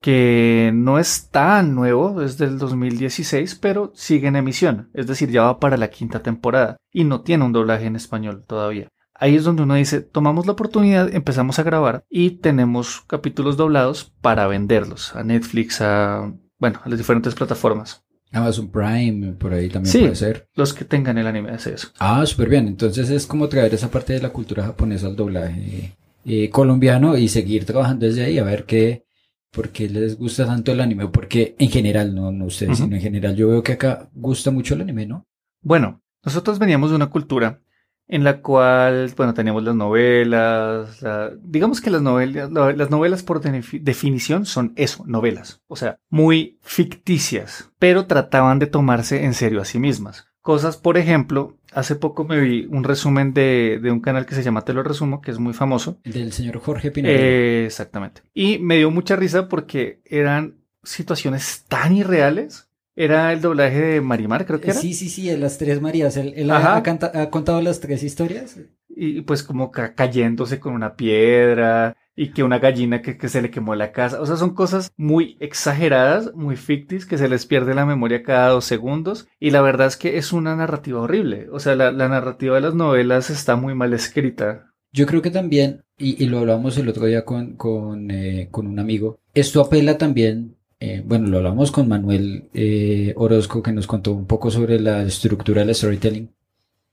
[0.00, 5.42] que no es tan nuevo, es del 2016, pero sigue en emisión, es decir, ya
[5.42, 8.88] va para la quinta temporada y no tiene un doblaje en español todavía.
[9.18, 14.12] Ahí es donde uno dice, tomamos la oportunidad, empezamos a grabar y tenemos capítulos doblados
[14.20, 18.04] para venderlos a Netflix, a, bueno, a las diferentes plataformas.
[18.30, 20.00] Amazon Prime, por ahí también Sí.
[20.00, 20.48] puede ser.
[20.54, 21.88] Los que tengan el anime hace eso.
[21.98, 22.68] Ah, súper bien.
[22.68, 27.28] Entonces es como traer esa parte de la cultura japonesa al doblaje eh, colombiano y
[27.28, 29.04] seguir trabajando desde ahí a ver qué,
[29.50, 33.00] por qué les gusta tanto el anime, porque en general, no, no ustedes, sino en
[33.02, 35.26] general yo veo que acá gusta mucho el anime, ¿no?
[35.62, 37.62] Bueno, nosotros veníamos de una cultura
[38.08, 43.22] en la cual, bueno, teníamos las novelas, la- digamos que las novelas, la- las novelas
[43.22, 49.34] por defi- definición son eso, novelas, o sea, muy ficticias, pero trataban de tomarse en
[49.34, 50.26] serio a sí mismas.
[50.40, 54.42] Cosas, por ejemplo, hace poco me vi un resumen de, de un canal que se
[54.42, 55.98] llama Te lo resumo, que es muy famoso.
[56.04, 57.20] Del señor Jorge Pinarello.
[57.22, 58.22] Eh, exactamente.
[58.32, 62.67] Y me dio mucha risa porque eran situaciones tan irreales.
[63.00, 64.80] Era el doblaje de Marimar, creo que era.
[64.80, 66.16] Sí, sí, sí, las tres Marías.
[66.16, 68.56] Él, él ha canta- ha contado las tres historias.
[68.88, 73.40] y pues como ca- cayéndose con una piedra y que una gallina que, que se
[73.40, 74.20] le quemó la casa.
[74.20, 78.48] O sea, son cosas muy exageradas, muy ficticias, que se les pierde la memoria cada
[78.48, 79.28] dos segundos.
[79.38, 81.46] Y la verdad es que es una narrativa horrible.
[81.52, 84.72] O sea, la, la narrativa de las novelas está muy mal escrita.
[84.92, 88.66] Yo creo que también, y, y lo hablamos el otro día con, con, eh, con
[88.66, 93.86] un amigo, esto apela también, eh, bueno, lo hablamos con Manuel eh, Orozco, que nos
[93.86, 96.30] contó un poco sobre la estructura del storytelling.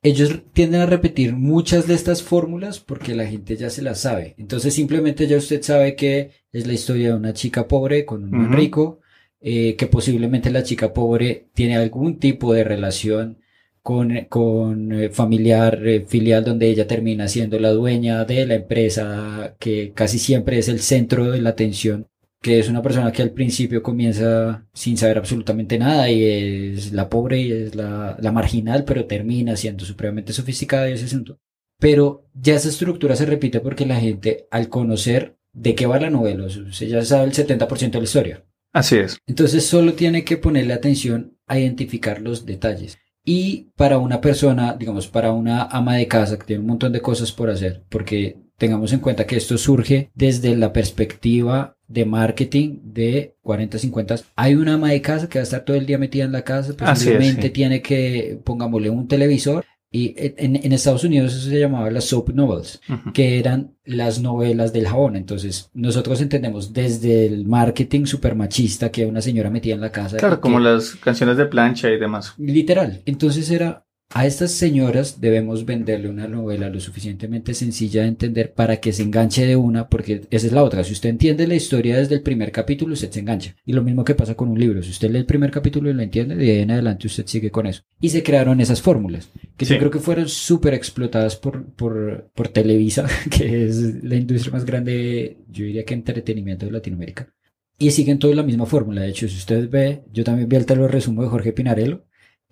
[0.02, 4.36] Ellos tienden a repetir muchas de estas fórmulas porque la gente ya se las sabe.
[4.38, 8.46] Entonces simplemente ya usted sabe que es la historia de una chica pobre con un
[8.46, 8.54] Ujú.
[8.54, 9.00] rico,
[9.42, 13.40] eh, que posiblemente la chica pobre tiene algún tipo de relación
[13.82, 19.56] con, con eh, familiar, eh, filial, donde ella termina siendo la dueña de la empresa,
[19.60, 22.08] que casi siempre es el centro de la atención,
[22.46, 27.10] que es una persona que al principio comienza sin saber absolutamente nada y es la
[27.10, 31.40] pobre y es la, la marginal, pero termina siendo supremamente sofisticada y ese asunto.
[31.80, 36.12] Pero ya esa estructura se repite porque la gente, al conocer de qué va la
[36.12, 38.46] novela, o sea, ya sabe el 70% de la historia.
[38.72, 39.18] Así es.
[39.26, 43.00] Entonces solo tiene que ponerle atención a identificar los detalles.
[43.24, 47.02] Y para una persona, digamos, para una ama de casa que tiene un montón de
[47.02, 52.80] cosas por hacer, porque tengamos en cuenta que esto surge desde la perspectiva de marketing
[52.84, 54.24] de 40-50.
[54.36, 56.44] Hay una ama de casa que va a estar todo el día metida en la
[56.44, 57.50] casa, es, posiblemente sí.
[57.50, 59.64] tiene que, pongámosle un televisor.
[59.92, 62.82] Y en, en Estados Unidos eso se llamaba las soap novels
[63.14, 65.16] que eran las novelas del jabón.
[65.16, 70.18] Entonces, nosotros entendemos desde el marketing super machista que una señora metía en la casa.
[70.18, 72.34] Claro, como que- las canciones de plancha y demás.
[72.38, 73.04] Literal.
[73.06, 78.78] Entonces era, a estas señoras debemos venderle una novela lo suficientemente sencilla de entender para
[78.78, 80.84] que se enganche de una, porque esa es la otra.
[80.84, 83.56] Si usted entiende la historia desde el primer capítulo, usted se engancha.
[83.66, 84.82] Y lo mismo que pasa con un libro.
[84.84, 87.52] Si usted lee el primer capítulo y lo entiende, de ahí en adelante usted sigue
[87.52, 87.82] con eso.
[88.00, 89.74] Y se crearon esas fórmulas, que Sí.
[89.74, 94.66] yo creo que fueron súper explotadas por, por, por Televisa, que es la industria más
[94.66, 97.34] grande, yo diría que entretenimiento de Latinoamérica.
[97.78, 99.02] Y siguen toda la misma fórmula.
[99.02, 102.05] De hecho, si usted ve, yo también vi el resumo de Jorge Pinarello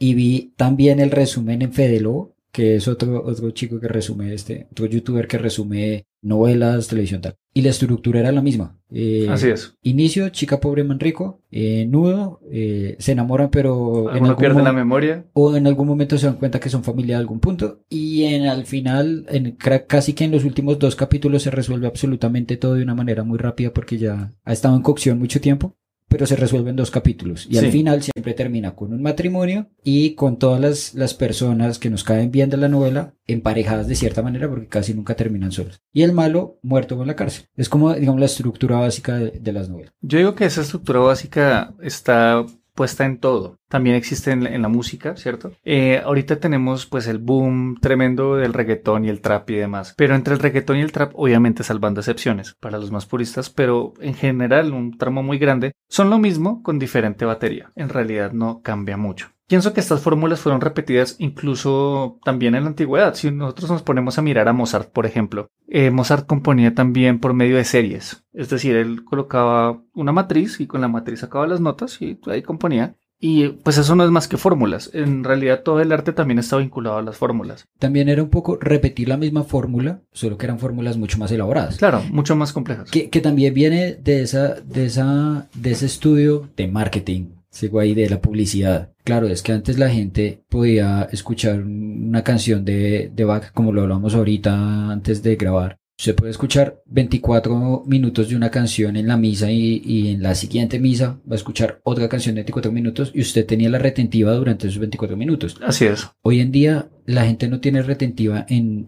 [0.03, 4.33] y vi también el resumen en Fede Lobo, que es otro, otro chico que resume
[4.33, 7.35] este, otro youtuber que resume novelas, televisión tal.
[7.55, 8.77] Y la estructura era la misma.
[8.91, 9.75] Eh, Así es.
[9.81, 14.59] Inicio, chica pobre, man rico, eh, nudo, eh, se enamoran pero en Alguno algún pierde
[14.59, 15.25] mo- la memoria.
[15.33, 18.45] o en algún momento se dan cuenta que son familia de algún punto y en
[18.47, 22.83] al final en casi que en los últimos dos capítulos se resuelve absolutamente todo de
[22.83, 25.75] una manera muy rápida porque ya ha estado en cocción mucho tiempo
[26.13, 27.47] pero se resuelve en dos capítulos.
[27.49, 27.65] Y Sí.
[27.65, 32.03] al final siempre termina con un matrimonio y con todas las, las personas que nos
[32.03, 36.03] caen bien de la novela emparejadas de cierta manera porque casi nunca terminan solos y
[36.03, 37.45] el malo muerto en la cárcel.
[37.57, 39.91] Es como digamos la estructura básica de, de las novelas.
[40.01, 43.59] Yo digo que esa estructura básica está puesta en todo.
[43.69, 45.51] También existe en la, música, ¿cierto?
[45.63, 49.93] Eh, ahorita tenemos pues el boom tremendo del reggaetón y el trap y demás.
[49.97, 53.93] Pero entre el reggaetón y el trap, obviamente salvando excepciones para los más puristas, pero
[53.99, 57.71] en general un tramo muy grande, son lo mismo con diferente batería.
[57.75, 59.32] En realidad no cambia mucho.
[59.53, 63.13] Pienso que estas fórmulas fueron repetidas incluso también en la antigüedad.
[63.13, 67.35] Si nosotros nos ponemos a mirar a Mozart, por ejemplo, eh, Mozart componía también por
[67.35, 68.23] medio de series.
[68.33, 72.41] Es decir, él colocaba una matriz y con la matriz sacaba las notas y ahí
[72.41, 72.95] componía.
[73.19, 74.89] Y pues eso no es más que fórmulas.
[74.91, 77.67] En realidad todo el arte también está vinculado a las fórmulas.
[77.77, 81.77] también era un poco repetir la misma fórmula solo que eran fórmulas mucho más elaboradas
[81.77, 82.89] Claro, mucho más complejas.
[82.89, 87.93] que, que también viene de esa, de esa, de ese estudio de marketing, sigo ahí
[87.93, 88.91] de la publicidad.
[89.03, 93.83] Claro, es que antes la gente podía escuchar una canción de, de Bach, como lo
[93.83, 95.77] hablamos ahorita antes de grabar.
[95.95, 100.33] Se puede escuchar 24 minutos de una canción en la misa y, y en la
[100.33, 104.33] siguiente misa va a escuchar otra canción de 24 minutos y usted tenía la retentiva
[104.33, 105.55] durante esos 24 minutos.
[105.61, 106.09] Así es.
[106.23, 108.87] Hoy en día la gente no tiene retentiva en,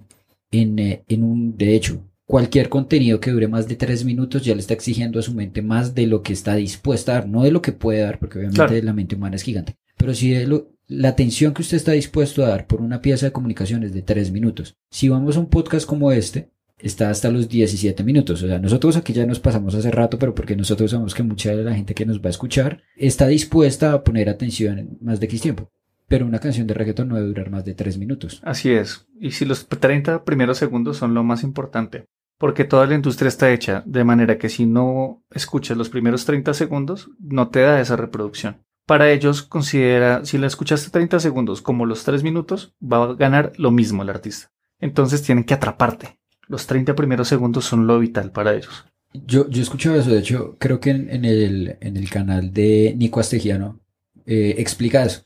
[0.50, 4.54] en, eh, en un, de hecho, cualquier contenido que dure más de tres minutos ya
[4.56, 7.44] le está exigiendo a su mente más de lo que está dispuesta a dar, no
[7.44, 8.82] de lo que puede dar, porque obviamente Claro.
[8.84, 12.44] la mente humana es gigante, pero sí de lo- la atención que usted está dispuesto
[12.46, 14.76] a dar por una pieza de comunicación es de tres minutos.
[14.90, 18.44] Si vamos a un podcast como este, está hasta los 17 minutos.
[18.44, 21.56] O sea, nosotros aquí ya nos pasamos hace rato, pero porque nosotros sabemos que mucha
[21.56, 25.20] de la gente que nos va a escuchar está dispuesta a poner atención en más
[25.20, 25.72] de X tiempo.
[26.08, 28.40] Pero una canción de reggaeton no debe durar más de 3 minutos.
[28.44, 29.08] Así es.
[29.20, 32.06] Y si los 30 primeros segundos son lo más importante.
[32.38, 36.54] Porque toda la industria está hecha de manera que si no escuchas los primeros 30
[36.54, 38.66] segundos, no te da esa reproducción.
[38.86, 43.54] Para ellos, considera, si la escuchaste 30 segundos como los 3 minutos, va a ganar
[43.58, 44.52] lo mismo el artista.
[44.80, 46.20] Entonces tienen que atraparte.
[46.48, 48.86] Los 30 primeros segundos son lo vital para ellos.
[49.14, 52.94] Yo, yo he escuchado eso, de hecho, creo que en, el, en el canal de
[52.98, 53.80] Nico Astegiano
[54.26, 55.24] eh, explica eso.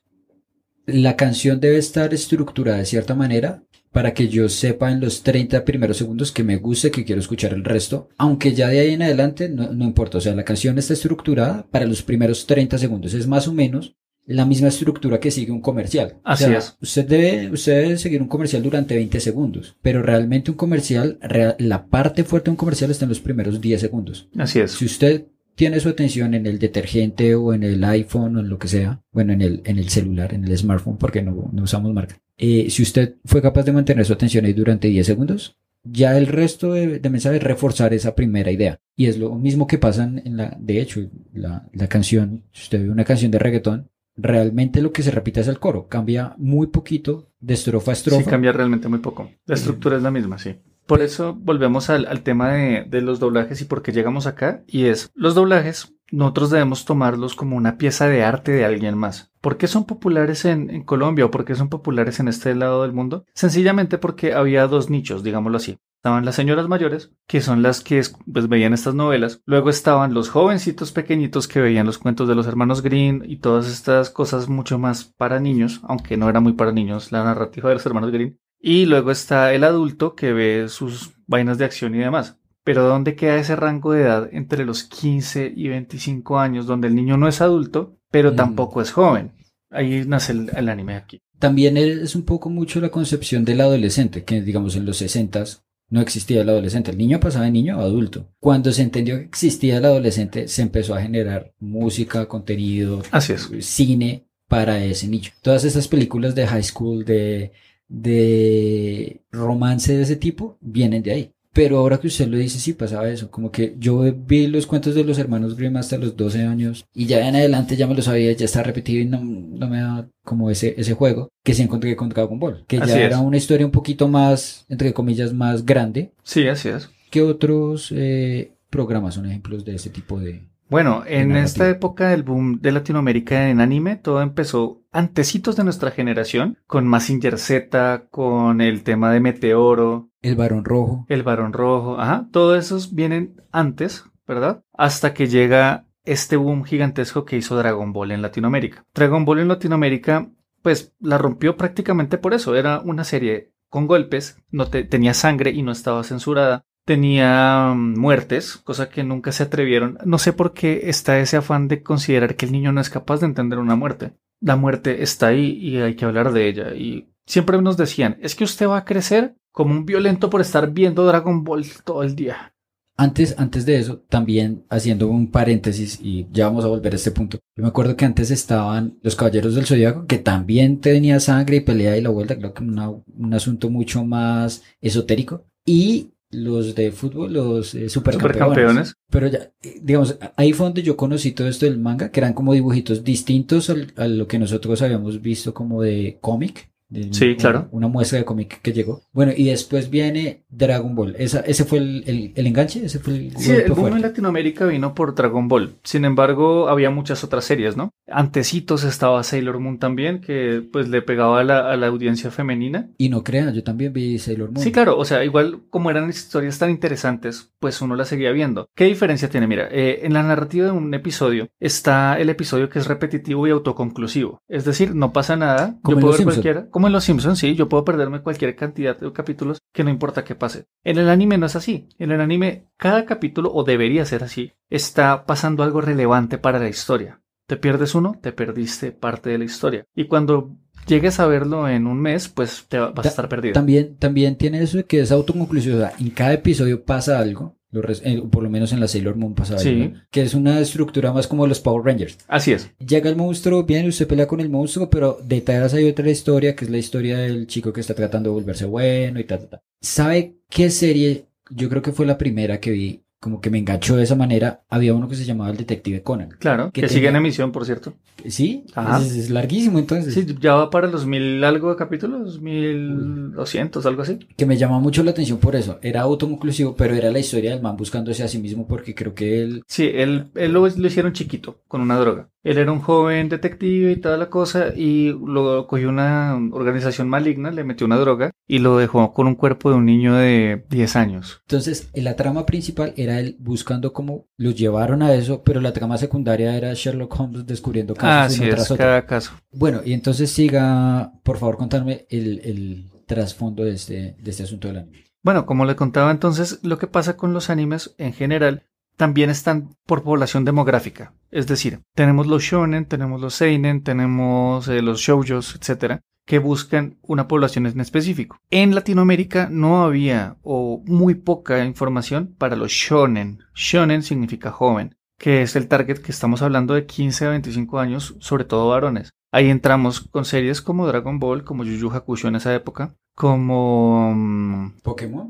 [0.85, 5.65] La canción debe estar estructurada de cierta manera para que yo sepa en los 30
[5.65, 9.01] primeros segundos que me guste, que quiero escuchar el resto, aunque ya de ahí en
[9.01, 13.13] adelante no, no importa, o sea, la canción está estructurada para los primeros 30 segundos,
[13.13, 13.95] es más o menos
[14.29, 16.17] la misma estructura que sigue un comercial.
[16.23, 16.77] Así es.
[16.79, 21.17] Usted debe, usted debe seguir un comercial durante 20 segundos, pero realmente un comercial,
[21.57, 24.29] la parte fuerte de un comercial está en los primeros 10 segundos.
[24.37, 24.73] Así es.
[24.73, 25.25] Si usted
[25.59, 29.01] tiene su atención en el detergente o en el iPhone o en lo que sea,
[29.11, 32.17] bueno, en el, en el celular, en el smartphone, porque no, no usamos marca.
[32.37, 36.27] Eh, si usted fue capaz de mantener su atención ahí durante 10 segundos, ya el
[36.27, 38.79] resto de, de mensajes reforzar esa primera idea.
[38.95, 41.01] Y es lo mismo que pasa en la, de hecho,
[41.33, 45.41] la, la canción, si usted ve una canción de reggaetón, realmente lo que se repite
[45.41, 45.89] es el coro.
[45.89, 48.23] Cambia muy poquito de estrofa a estrofa.
[48.23, 49.29] Sí, cambia realmente muy poco.
[49.45, 50.55] La estructura es la misma, sí.
[50.89, 54.63] Por eso volvemos al, tema de, de, los doblajes y por qué llegamos acá.
[54.65, 59.31] Y es, los doblajes, nosotros debemos tomarlos como una pieza de arte de alguien más.
[59.39, 62.81] ¿Por qué son populares en, en Colombia o por qué son populares en este lado
[62.81, 63.23] del mundo?
[63.35, 65.77] Sencillamente porque había dos nichos, digámoslo así.
[65.97, 68.01] Estaban las señoras mayores, que son las que
[68.33, 69.43] pues, veían estas novelas.
[69.45, 73.67] Luego estaban los jovencitos pequeñitos que veían los cuentos de los hermanos Green y todas
[73.67, 77.75] estas cosas mucho más para niños, aunque no era muy para niños la narrativa de
[77.75, 78.39] los hermanos Green.
[78.59, 82.37] Y luego está el adulto que ve sus vainas de acción y demás.
[82.63, 86.95] Pero ¿dónde queda ese rango de edad entre los 15 y 25 años, donde el
[86.95, 88.35] niño no es adulto, pero mm.
[88.35, 89.31] tampoco es joven?
[89.71, 91.21] Ahí nace el, el anime aquí.
[91.39, 95.45] También es un poco mucho la concepción del adolescente, que digamos en los 60
[95.89, 96.91] no existía el adolescente.
[96.91, 98.29] El niño pasaba de niño a adulto.
[98.39, 103.49] Cuando se entendió que existía el adolescente, se empezó a generar música, contenido, Así es.
[103.61, 105.31] cine para ese nicho.
[105.41, 107.51] Todas esas películas de high school, de,
[107.89, 111.31] de romance de ese tipo, vienen de ahí.
[111.51, 113.31] Pero ahora que usted lo dice, sí pasaba eso.
[113.31, 117.07] Como que yo vi los cuentos de los hermanos Grimm hasta los 12 años y
[117.07, 120.07] ya en adelante ya me lo sabía, ya está repetido y no, no me da
[120.23, 122.65] como ese, ese juego que sí encontré con Dragon Ball.
[122.67, 123.05] Que Así ya es.
[123.05, 126.11] era una historia un poquito más, entre comillas, más grande.
[126.23, 126.89] Sí, así es.
[127.09, 132.23] ¿Qué otros eh, programas son ejemplos de ese tipo de, Bueno, en esta época del
[132.23, 138.61] boom de Latinoamérica en anime, todo empezó antecitos de nuestra generación, con Massinger Z, con
[138.61, 141.05] el tema de Meteoro, El Barón Rojo?
[141.09, 144.63] el Barón Rojo, ajá, todos esos vienen antes, ¿verdad?
[144.73, 148.85] Hasta que llega este boom gigantesco que hizo Dragon Ball en Latinoamérica.
[148.93, 150.29] Dragon Ball en Latinoamérica,
[150.61, 155.51] pues la rompió prácticamente por eso, era una serie con golpes, no te- tenía sangre
[155.51, 156.65] y no estaba censurada.
[156.89, 159.99] Tenía mm, muertes, cosa que nunca se atrevieron.
[160.05, 163.19] No sé por qué está ese afán de considerar que el niño no es capaz
[163.19, 164.13] de entender una muerte.
[164.41, 166.73] La muerte está ahí y hay que hablar de ella.
[166.73, 170.71] Y siempre nos decían, es que usted va a crecer como un violento por estar
[170.71, 172.55] viendo Dragon Ball todo el día.
[172.97, 177.11] Antes, antes de eso, también haciendo un paréntesis, y ya vamos a volver a este
[177.11, 177.37] punto.
[177.55, 181.61] Yo me acuerdo que antes estaban los Caballeros del Zodiaco, que también tenía sangre y
[181.61, 185.45] pelea y la vuelta, creo que una- un asunto mucho más esotérico.
[185.65, 188.37] Y los de fútbol, los eh, supercampeones.
[188.37, 188.93] Supercampeones.
[189.09, 192.33] Pero ya, eh, digamos, ahí fue donde yo conocí todo esto del manga, que eran
[192.33, 196.71] como dibujitos distintos al- a lo que nosotros habíamos visto como de cómic.
[196.89, 197.67] De Sí, una- claro.
[197.71, 199.01] Una muestra de cómic que llegó.
[199.13, 201.15] Bueno, y después viene Dragon Ball.
[201.17, 203.95] Esa, ese fue el, el- el enganche, ese fue el Sí, el boom fuerte.
[203.97, 205.75] en Latinoamérica vino por Dragon Ball.
[205.83, 207.91] Sin embargo, había muchas otras series, ¿no?
[208.07, 212.89] Antecitos estaba Sailor Moon también, que pues le pegaba a la, a la audiencia femenina.
[212.97, 214.63] Y no crean, yo también vi Sailor Moon.
[214.63, 218.67] Sí, claro, o sea, igual como eran historias tan interesantes, pues uno las seguía viendo.
[218.75, 219.47] ¿Qué diferencia tiene?
[219.47, 223.51] Mira, eh, en la narrativa de un episodio está el episodio que es repetitivo y
[223.51, 224.41] autoconclusivo.
[224.47, 225.77] Es decir, no pasa nada.
[225.81, 226.67] Como yo puedo ver cualquiera.
[226.79, 230.23] Como en Los Simpsons, sí, yo puedo perderme cualquier cantidad de capítulos que no importa
[230.23, 230.63] qué pase.
[230.85, 231.89] En el anime no es así.
[231.97, 236.69] En el anime, cada capítulo, o debería ser así, está pasando algo relevante para la
[236.69, 237.19] historia.
[237.47, 239.83] Te pierdes uno, te perdiste parte de la historia.
[239.93, 240.55] Y cuando
[240.87, 243.55] llegues a verlo en un mes, pues te va- vas a Ta- estar perdido.
[243.55, 245.75] También, también tiene eso de que es autoconclusivo.
[245.75, 247.57] O sea, en cada episodio pasa algo.
[247.71, 249.93] Lo res- eh, por lo menos en la Sailor Moon pasa Sí.
[250.09, 252.17] Que es una estructura más como los Power Rangers.
[252.27, 252.71] Así es.
[252.79, 256.65] Llega el monstruo, viene, usted pelea con el monstruo, pero detrás hay otra historia, que
[256.65, 259.63] es la historia del chico que está tratando de volverse bueno y ta, ta, ta.
[259.81, 263.95] ¿Sabe qué serie yo creo que fue la primera que vi, como que me enganchó
[263.95, 264.61] de esa manera.
[264.69, 266.29] Había uno que se llamaba el Detective Conan.
[266.39, 267.93] Claro, que, Que sigue en emisión, por cierto.
[268.25, 268.65] Sí,
[269.01, 270.13] es, es larguísimo entonces.
[270.13, 274.19] Sí, ya va para los mil algo de capítulos, mil doscientos, algo así.
[274.35, 275.79] Que me llama mucho la atención por eso.
[275.81, 279.41] Era autoconclusivo, pero era la historia del man buscándose a sí mismo porque creo que
[279.41, 279.63] él...
[279.67, 282.29] Sí, él, él lo, lo hicieron chiquito, con una droga.
[282.43, 287.51] Él era un joven detective y toda la cosa, y lo cogió una organización maligna,
[287.51, 290.95] le metió una droga y lo dejó con un cuerpo de un niño de 10
[290.95, 291.41] años.
[291.47, 295.97] Entonces, la trama principal era él buscando cómo los llevaron a eso, pero la trama
[295.97, 298.85] secundaria era Sherlock Holmes descubriendo casos Así uno es, tras otro.
[298.85, 299.31] cada caso.
[299.51, 304.67] Bueno, y entonces siga, por favor, contarme el, el trasfondo de este, de este asunto
[304.67, 305.03] del anime.
[305.21, 308.63] Bueno, como le contaba entonces, lo que pasa con los animes en general
[308.99, 311.13] también están por población demográfica.
[311.31, 316.97] Es decir, tenemos los shonen, tenemos los seinen, tenemos eh, los shoujos, etcétera, que buscan
[317.01, 318.35] una población en específico.
[318.51, 323.39] En Latinoamérica no había o muy poca información para los shonen.
[323.55, 328.17] Shonen significa joven, que es el target que estamos hablando de 15 a 25 años,
[328.19, 329.11] sobre todo varones.
[329.31, 334.13] Ahí entramos con series como Dragon Ball, como Yu Yu Hakusho en esa época, como
[334.13, 335.29] mm, ¿Pokémon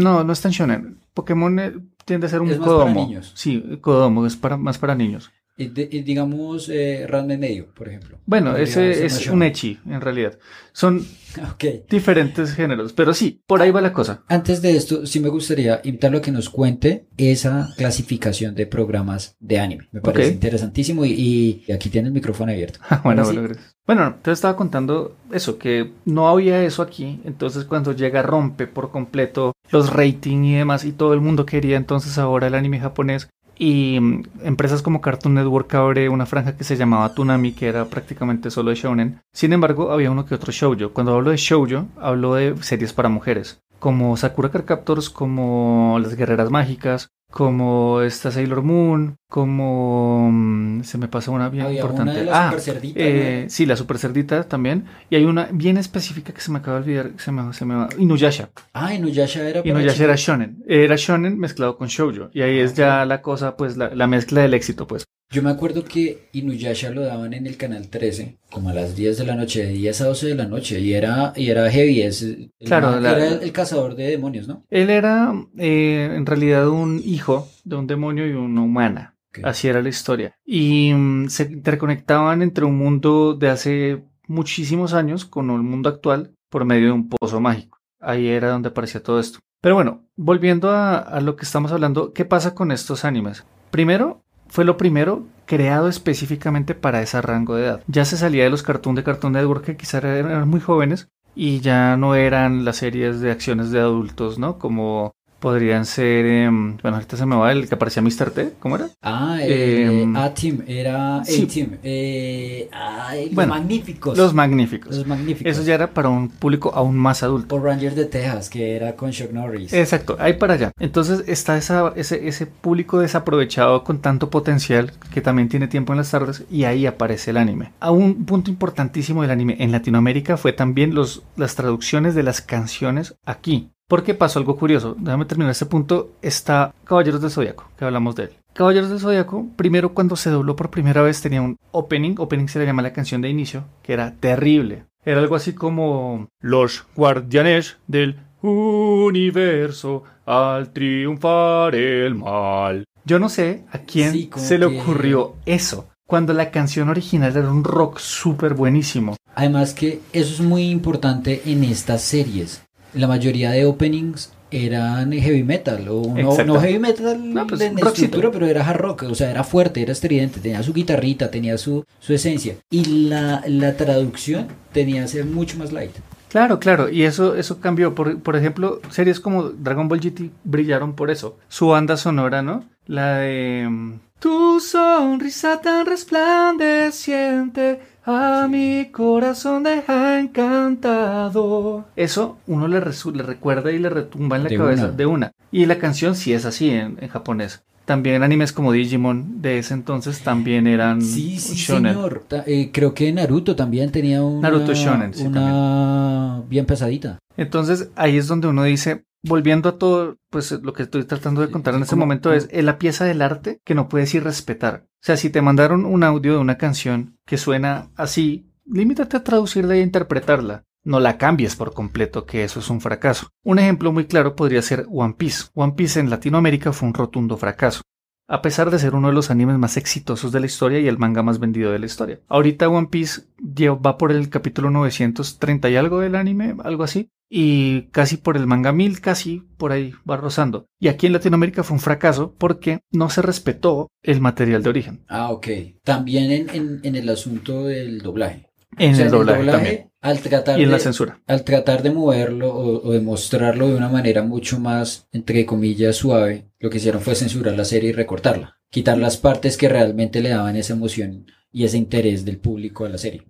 [0.00, 0.98] no, no es tan shonen.
[1.14, 1.72] Pokémon eh,
[2.04, 3.06] tiende a ser un Es más para Kodomo.
[3.06, 3.32] niños.
[3.34, 5.30] Sí, Kodomo es para, más para niños.
[5.56, 8.18] Y de- y digamos, eh, Ranma y medio, por ejemplo.
[8.26, 10.36] Bueno, ese es un echi, en realidad.
[10.72, 11.00] Son
[11.90, 14.22] diferentes géneros, pero sí, por ahí va la cosa.
[14.28, 19.36] Antes de esto, sí me gustaría invitarlo a que nos cuente esa clasificación de programas
[19.40, 19.88] de anime.
[19.92, 22.80] Me parece interesantísimo y, y aquí tiene el micrófono abierto.
[23.04, 23.74] bueno, bueno, gracias.
[23.86, 27.20] Bueno, te estaba contando eso, que no había eso aquí.
[27.24, 31.76] Entonces, cuando llega, rompe por completo los rating y demás, y todo el mundo quería
[31.76, 33.28] entonces ahora el anime japonés.
[33.58, 37.84] Y mm, empresas como Cartoon Network abre una franja que se llamaba Toonami, que era
[37.86, 39.20] prácticamente solo de shounen.
[39.32, 40.92] Sin embargo, había uno que otro shoujo.
[40.92, 46.16] Cuando hablo de shoujo, hablo de series para mujeres, como Sakura Card Captors, como Las
[46.16, 52.12] Guerreras Mágicas, como esta Sailor Moon, como mm, se me pasa una bien Había importante.
[52.12, 53.50] una de las ah, super cerditas, eh, ¿no?
[53.50, 54.84] sí, la super cerdita también.
[55.10, 57.74] Y hay una bien específica que se me acaba de olvidar, se me, se me
[57.74, 57.88] va.
[57.98, 58.50] Inuyasha.
[58.72, 60.62] Ah, Inuyasha era Inuyasha era shonen.
[60.68, 62.30] Era shonen mezclado con shoujo.
[62.32, 65.04] Y ahí es ya la cosa, pues, la, la mezcla del éxito, pues.
[65.30, 69.18] Yo me acuerdo que Inuyasha lo daban en el canal 13, como a las 10
[69.18, 72.02] de la noche, de 10 a 12 de la noche, y era, y era heavy,
[72.02, 72.24] es,
[72.64, 74.64] Claro, la- era el, el cazador de demonios, ¿no?
[74.70, 79.16] Él era, eh, en realidad, un hijo de un demonio y una humana.
[79.42, 80.36] Así era la historia.
[80.46, 86.30] Y mm, se interconectaban entre un mundo de hace muchísimos años con el mundo actual
[86.48, 87.78] por medio de un pozo mágico.
[88.00, 89.40] Ahí era donde aparecía todo esto.
[89.60, 93.44] Pero bueno, volviendo a, a lo que estamos hablando, ¿qué pasa con estos animes?
[93.72, 94.22] Primero,
[94.54, 97.82] fue lo primero creado específicamente para ese rango de edad.
[97.88, 101.08] Ya se salía de los cartoons de Cartoon Network que quizás eran, eran muy jóvenes
[101.34, 104.60] y ya no eran las series de acciones de adultos, ¿no?
[104.60, 108.30] Como podrían ser, em, bueno, ahorita se me va el que aparecía Mr.
[108.30, 108.88] T, ¿cómo era?
[109.02, 111.42] Ah, eh, Em, A-Team, era sí.
[111.42, 111.76] A-Team.
[111.82, 114.16] Eh, ay, los Bueno, magníficos.
[114.16, 114.96] Los Magníficos.
[114.96, 115.52] Los magníficos.
[115.52, 117.48] Eso ya era para un público aún más adulto.
[117.48, 119.74] Por Rangers de Texas, que era con Chuck Norris.
[119.74, 120.72] Exacto, ahí para allá.
[120.80, 125.98] Entonces está esa, ese, ese público desaprovechado con tanto potencial que también tiene tiempo en
[125.98, 127.72] las tardes y ahí aparece el anime.
[127.80, 132.40] A un punto importantísimo del anime en Latinoamérica fue también los, las traducciones de las
[132.40, 133.68] canciones aquí.
[133.88, 134.96] Porque pasó algo curioso.
[134.98, 136.12] Déjame terminar este punto.
[136.22, 138.30] Está Caballeros del Zodiaco, que hablamos de él.
[138.54, 142.14] Caballeros del Zodiaco, primero cuando se dobló por primera vez tenía un opening.
[142.18, 144.84] Opening se le llama la canción de inicio, que era terrible.
[145.04, 152.84] Era algo así como Los guardianes del universo al triunfar el mal.
[153.04, 155.88] Yo no sé a quién Sí, se le que- ocurrió eso.
[156.06, 159.16] Cuando la canción original era un rock súper buenísimo.
[159.34, 162.63] Además que eso es muy importante en estas series.
[162.94, 168.30] La mayoría de openings eran heavy metal o no, heavy metal No, pues, en estructura,
[168.30, 171.84] pero era hard rock, o sea, era fuerte, era estridente, tenía su guitarrita, tenía su,
[171.98, 172.56] su esencia.
[172.70, 175.92] Y la, la traducción tenía que ser mucho más light.
[176.28, 177.94] Claro, claro, y eso, eso cambió.
[177.94, 181.36] Por, por ejemplo, series como Dragon Ball GT brillaron por eso.
[181.48, 182.64] Su banda sonora, ¿no?
[182.86, 183.68] La de...
[183.68, 191.84] mm, Tu sonrisa tan resplandeciente a mi corazón deja encantado.
[191.96, 194.92] Eso uno le, recuerda y le retumba en la De cabeza una.
[194.92, 195.32] de una.
[195.50, 197.62] Y la canción sí es así en, en japonés.
[197.84, 201.92] También animes como Digimon de ese entonces también eran Sí, sí, shonen.
[201.94, 202.24] señor.
[202.46, 207.18] Eh, creo que Naruto también tenía una, Naruto shonen, sí, una bien pesadita.
[207.36, 211.50] Entonces ahí es donde uno dice, volviendo a todo, pues lo que estoy tratando de
[211.50, 214.22] contar en este ¿Cómo- momento es eh, la pieza del arte que no puedes ir
[214.24, 214.84] respetar.
[214.86, 219.24] O sea, si te mandaron un audio de una canción que suena así, límitate a
[219.24, 220.64] traducirla y a interpretarla.
[220.86, 223.28] no la cambies por completo, que eso es un fracaso.
[223.42, 225.44] Un ejemplo muy claro podría ser One Piece.
[225.54, 227.80] One Piece en Latinoamérica fue un rotundo fracaso
[228.26, 230.98] a pesar de ser uno de los animes más exitosos de la historia y el
[230.98, 232.20] manga más vendido de la historia.
[232.28, 237.88] Ahorita One Piece va por el capítulo 930 y algo del anime, algo así, y
[237.90, 240.66] casi por el manga 1000, casi por ahí va rozando.
[240.78, 245.04] Y aquí en Latinoamérica fue un fracaso porque no se respetó el material de origen.
[245.08, 245.48] Ah, ok.
[245.82, 248.50] También en, en, el asunto del doblaje.
[248.78, 249.90] En, el, doblaje también.
[250.04, 251.22] Al tratar y en de, la censura.
[251.26, 256.50] Al tratar de moverlo o, de mostrarlo de una manera mucho más, entre comillas, suave,
[256.58, 258.58] lo que hicieron fue censurar la serie y recortarla.
[258.68, 262.90] Quitar las partes que realmente le daban esa emoción y ese interés del público a
[262.90, 263.22] la serie.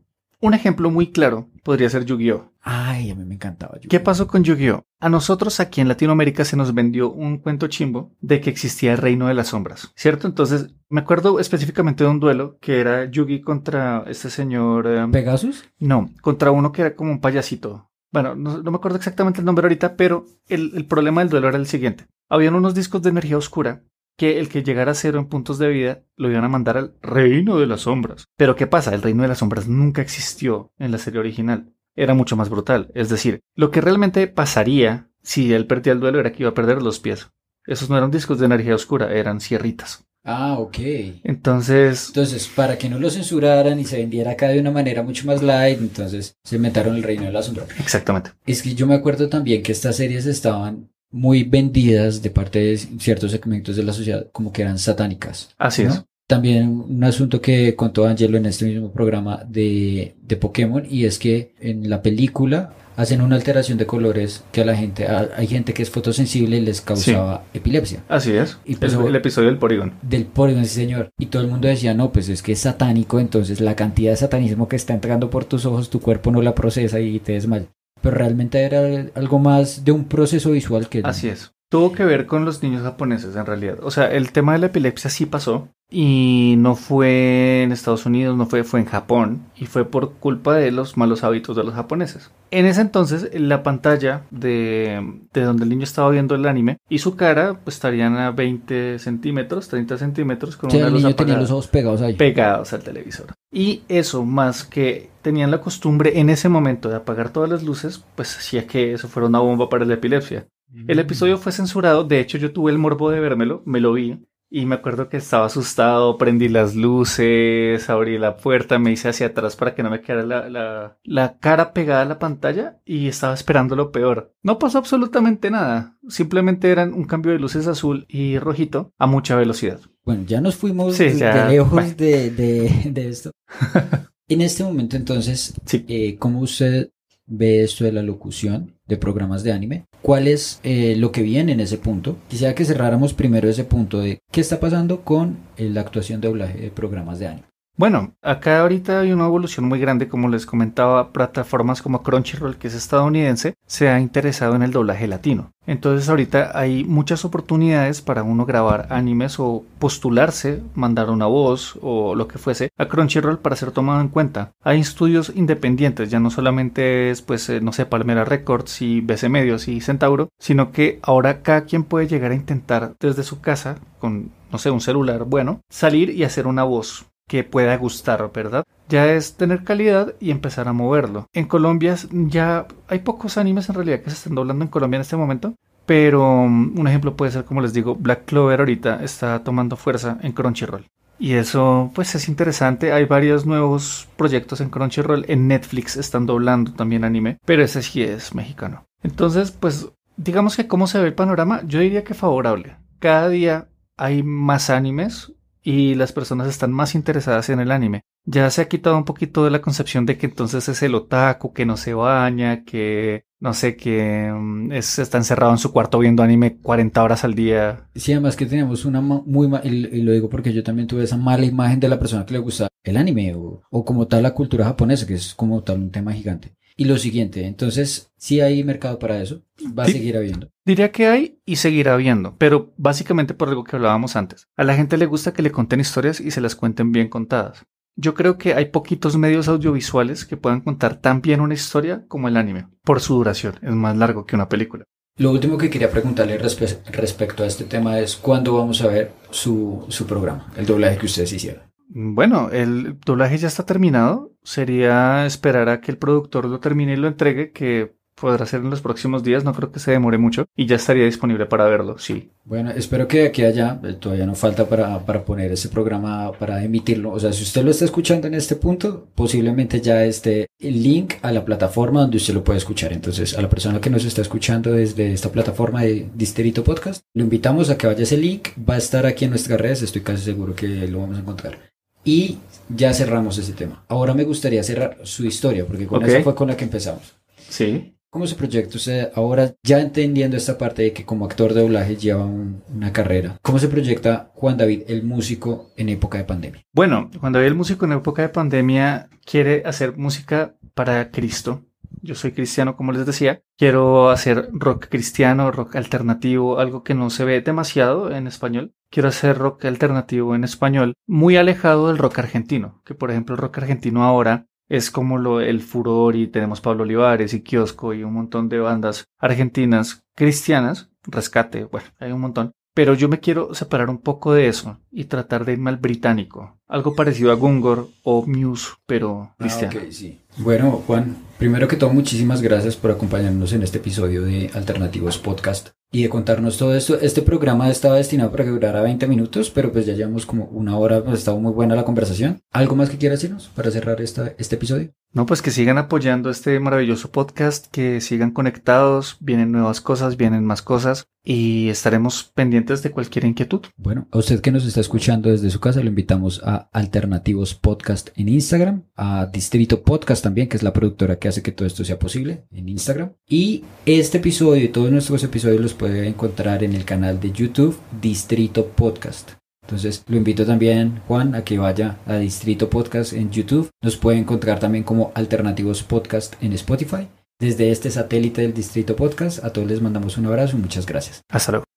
[0.45, 2.53] Un ejemplo muy claro podría ser Yu-Gi-Oh!
[2.61, 3.89] Ay, a mí me encantaba Yu-Gi-Oh!
[3.89, 4.83] ¿Qué pasó con Yu-Gi-Oh?
[5.01, 8.99] A nosotros aquí en Latinoamérica se nos vendió un cuento chimbo de que existía el
[8.99, 10.27] reino de las sombras, ¿cierto?
[10.27, 14.87] Entonces, me acuerdo específicamente de un duelo que era Yugi contra este señor...
[14.87, 15.65] Em, ¿Pegasus?
[15.79, 17.91] No, contra uno que era como un payasito.
[18.13, 21.57] Bueno, no, me acuerdo exactamente el nombre ahorita, pero el, el problema del duelo era
[21.57, 22.05] el siguiente.
[22.29, 23.83] Habían unos discos de energía oscura
[24.17, 26.95] que el que llegara a cero en puntos de vida lo iban a mandar al
[27.03, 28.27] reino de las sombras.
[28.37, 28.95] Pero ¿qué pasa?
[28.95, 31.73] El reino de las sombras nunca existió en la serie original.
[31.97, 32.91] Era mucho más brutal.
[32.95, 36.55] Es decir, lo que realmente pasaría si él perdía el duelo era que iba a
[36.55, 37.31] perder los pies.
[37.67, 40.05] Esos no eran discos de energía oscura, eran sierritas.
[40.23, 40.79] Ah, ok.
[41.23, 42.09] Entonces.
[42.09, 45.43] Entonces, para que no lo censuraran y se vendiera acá de una manera mucho más
[45.43, 47.69] light, entonces se inventaron el reino de las sombras.
[47.79, 48.31] Exactamente.
[48.47, 52.77] Es que yo me acuerdo también que estas series estaban muy vendidas de parte de
[52.77, 55.55] ciertos segmentos de la sociedad como que eran satánicas.
[55.59, 56.05] Así es.
[56.27, 61.21] También un asunto que contó Angelo en este mismo programa de, de Pokémon y es
[61.21, 65.73] que en la película hacen una alteración de colores que a la gente, hay gente
[65.73, 68.03] que es fotosensible y les causaba epilepsia.
[68.09, 68.59] Así es.
[68.65, 69.95] Y pues, el, episodio del Porygon.
[70.03, 71.11] Del Porygon, sí señor.
[71.17, 74.17] Y todo el mundo decía, no, pues es que es satánico, entonces la cantidad de
[74.17, 77.67] satanismo que está entrando por tus ojos, tu cuerpo no la procesa y te desmaya
[78.05, 78.83] pero realmente era
[79.15, 81.01] algo más de un proceso visual que...
[81.03, 81.55] Así es.
[81.75, 83.79] Tuvo que ver con los niños japoneses en realidad.
[83.83, 88.37] O sea, el tema de la epilepsia sí pasó y no fue en Estados Unidos,
[88.37, 91.75] no fue, fue en Japón y fue por culpa de los malos hábitos de los
[91.75, 92.31] japoneses.
[92.53, 97.01] En ese entonces, la pantalla de, de donde el niño estaba viendo el anime y
[97.01, 101.51] su cara pues estarían a 20 centímetros, 30 centímetros con una el niño tenía los
[101.51, 102.15] ojos pegados ahí.
[102.15, 103.33] Pegados al televisor.
[103.53, 108.05] Y eso, más que tenían la costumbre en ese momento de apagar todas las luces,
[108.15, 110.47] pues hacía que eso fuera una bomba para la epilepsia.
[110.89, 114.19] El episodio fue censurado, de hecho yo tuve el morbo de vérmelo, me lo vi
[114.51, 119.27] y me acuerdo que estaba asustado, prendí las luces, abrí la puerta, me hice hacia
[119.27, 123.09] atrás para que no me quedara la, la, la, cara pegada a la pantalla y
[123.09, 124.33] estaba esperando lo peor.
[124.43, 129.35] No pasó absolutamente nada, simplemente eran un cambio de luces azul y rojito a mucha
[129.35, 129.81] velocidad.
[130.05, 131.15] Bueno, ya nos fuimos de
[131.49, 133.33] lejos de, de, esto.
[134.29, 136.91] en este momento entonces, eh, ¿cómo usted
[137.27, 139.87] ve esto de la locución de programas de anime?
[140.03, 142.17] ¿Cuál es eh, lo que viene en ese punto?
[142.29, 146.29] Quisiera que cerráramos primero ese punto de qué está pasando con eh, la actuación de
[146.29, 147.54] doblaje de programas de anime.
[147.77, 152.69] Bueno, acá ahorita hay una evolución muy grande, como les comentaba, plataformas como Crunchyroll, que
[152.69, 155.51] es estadounidense, se ha interesado en el doblaje latino.
[155.67, 162.15] Entonces ahorita hay muchas oportunidades para uno grabar animes o postularse, mandar una voz o
[162.15, 164.53] lo que fuese a Crunchyroll para ser tomado en cuenta.
[164.63, 169.29] Hay estudios independientes, ya no solamente es pues eh, no sé, Palmera Records y BC
[169.29, 173.79] Medios y Centauro, sino que ahora cada quien puede llegar a intentar desde su casa
[173.99, 178.65] con no sé, un celular bueno, salir y hacer una voz que pueda gustar, ¿verdad?
[178.89, 181.27] Ya es tener calidad y empezar a moverlo.
[181.33, 185.03] En Colombia ya hay pocos animes en realidad que se estén doblando en Colombia en
[185.03, 185.55] este momento,
[185.87, 190.19] pero mm, un ejemplo puede ser, como les digo, Black Clover ahorita está tomando fuerza
[190.23, 190.87] en Crunchyroll.
[191.19, 192.93] Y eso pues es interesante.
[192.93, 195.25] Hay varios nuevos proyectos en Crunchyroll.
[195.29, 198.87] En Netflix están doblando también anime, pero ese sí es mexicano.
[199.03, 202.77] Entonces, pues digamos que cómo se ve el panorama, yo diría que favorable.
[202.99, 205.33] Cada día hay más animes
[205.65, 208.03] y las personas están más interesadas en el anime.
[208.27, 211.55] Ya se ha quitado un poquito de la concepción de que entonces es el otaku
[211.55, 216.23] que no se baña, que no sé, que mm, está encerrado en su cuarto viendo
[216.23, 217.89] anime 40 horas al día.
[217.95, 221.17] Sí, además que tenemos una muy mala, y, lo digo porque yo también tuve esa
[221.17, 224.35] mala imagen de la persona que le gusta el anime o, o como tal la
[224.35, 226.55] cultura japonesa, que es como tal un tema gigante.
[226.77, 229.43] Y lo siguiente, entonces, si hay mercado para eso,
[229.79, 230.51] va a seguir habiendo.
[230.65, 234.49] Diría que hay y seguirá habiendo, pero básicamente por algo que hablábamos antes.
[234.57, 237.65] A la gente le gusta que le cuenten historias y se las cuenten bien contadas.
[237.97, 242.27] Yo creo que hay poquitos medios audiovisuales que puedan contar tan bien una historia como
[242.27, 244.85] el anime, por su duración, es más largo que una película.
[245.17, 249.87] Lo último que quería preguntarle respecto a este tema es cuándo vamos a ver su,
[249.89, 251.63] su programa, el doblaje que ustedes hicieron.
[251.89, 254.33] Bueno, el doblaje ya está terminado.
[254.43, 258.71] sería esperar a que el productor lo termine y lo entregue, que podrá ser en
[258.71, 261.99] los próximos días, no creo que se demore mucho y ya estaría disponible para verlo,
[261.99, 262.31] sí.
[262.45, 266.63] Bueno, espero que aquí allá, eh, todavía no falta para, para poner ese programa, para
[266.63, 267.13] emitirlo.
[267.13, 271.15] O sea, si usted lo está escuchando en este punto, posiblemente ya esté el link
[271.23, 272.93] a la plataforma donde usted lo puede escuchar.
[272.93, 277.25] Entonces, a la persona que nos está escuchando desde esta plataforma de Distrito Podcast, lo
[277.25, 278.49] invitamos a que vaya ese link.
[278.69, 281.74] Va a estar aquí en nuestras redes, estoy casi seguro que lo vamos a encontrar.
[282.05, 282.39] Y
[282.69, 283.85] ya cerramos ese tema.
[283.89, 286.09] Ahora me gustaría cerrar su historia, porque con Ok.
[286.09, 287.15] esa fue con la que empezamos.
[287.49, 287.91] Sí.
[288.11, 291.97] ¿Cómo se proyecta usted ahora, ya entendiendo esta parte de que como actor de doblaje
[291.97, 293.39] lleva un- una carrera?
[293.43, 296.63] ¿Cómo se proyecta Juan David, el músico, en época de pandemia?
[296.73, 301.65] Bueno, cuando había el músico en época de pandemia quiere hacer música para Cristo.
[302.05, 303.43] Yo soy cristiano, como les decía.
[303.57, 308.75] Quiero hacer rock cristiano, rock alternativo, algo que no se ve demasiado en español.
[308.91, 313.41] Quiero hacer rock alternativo en español, muy alejado del rock argentino, que por ejemplo el
[313.41, 318.05] rock argentino ahora es como lo, el furor y tenemos Pablo Olivares y Kiosco y
[318.05, 322.53] un montón de bandas argentinas cristianas, Rescate, bueno, hay un montón.
[322.75, 326.59] Pero yo me quiero separar un poco de eso y tratar de irme al británico.
[326.67, 329.79] Algo parecido a Gungor o Muse, pero cristiano.
[329.79, 330.19] Ah, ok, sí.
[330.39, 335.69] Bueno, Juan, primero que todo, muchísimas gracias por acompañarnos en este episodio de Alternativos Podcast
[335.93, 336.99] y de contarnos todo esto.
[337.01, 340.77] Este programa estaba destinado para que durara 20 minutos, pero pues ya llevamos como una
[340.77, 342.41] hora, pues estaba muy buena la conversación.
[342.51, 344.93] ¿Algo más que quieras decirnos para cerrar esta, este episodio?
[345.15, 350.45] No, pues que sigan apoyando este maravilloso podcast, que sigan conectados, vienen nuevas cosas, vienen
[350.45, 353.61] más cosas y estaremos pendientes de cualquier inquietud.
[353.77, 358.11] Bueno, a usted que nos está escuchando desde su casa, lo invitamos a Alternativos Podcast
[358.17, 361.85] en Instagram, a Distrito Podcast también, que es la productora que hace que todo esto
[361.85, 363.13] sea posible en Instagram.
[363.29, 367.79] Y este episodio y todos nuestros episodios los puede encontrar en el canal de YouTube
[368.03, 369.35] Distrito Podcast.
[369.65, 373.71] Entonces lo invito también, Juan, a que vaya a Distrito Podcast en YouTube.
[373.83, 377.09] Nos puede encontrar también como Alternativos Podcast en Spotify.
[377.41, 381.23] Desde este satélite del Distrito Podcast, a todos les mandamos un abrazo y muchas gracias.
[381.31, 381.74] Hasta luego.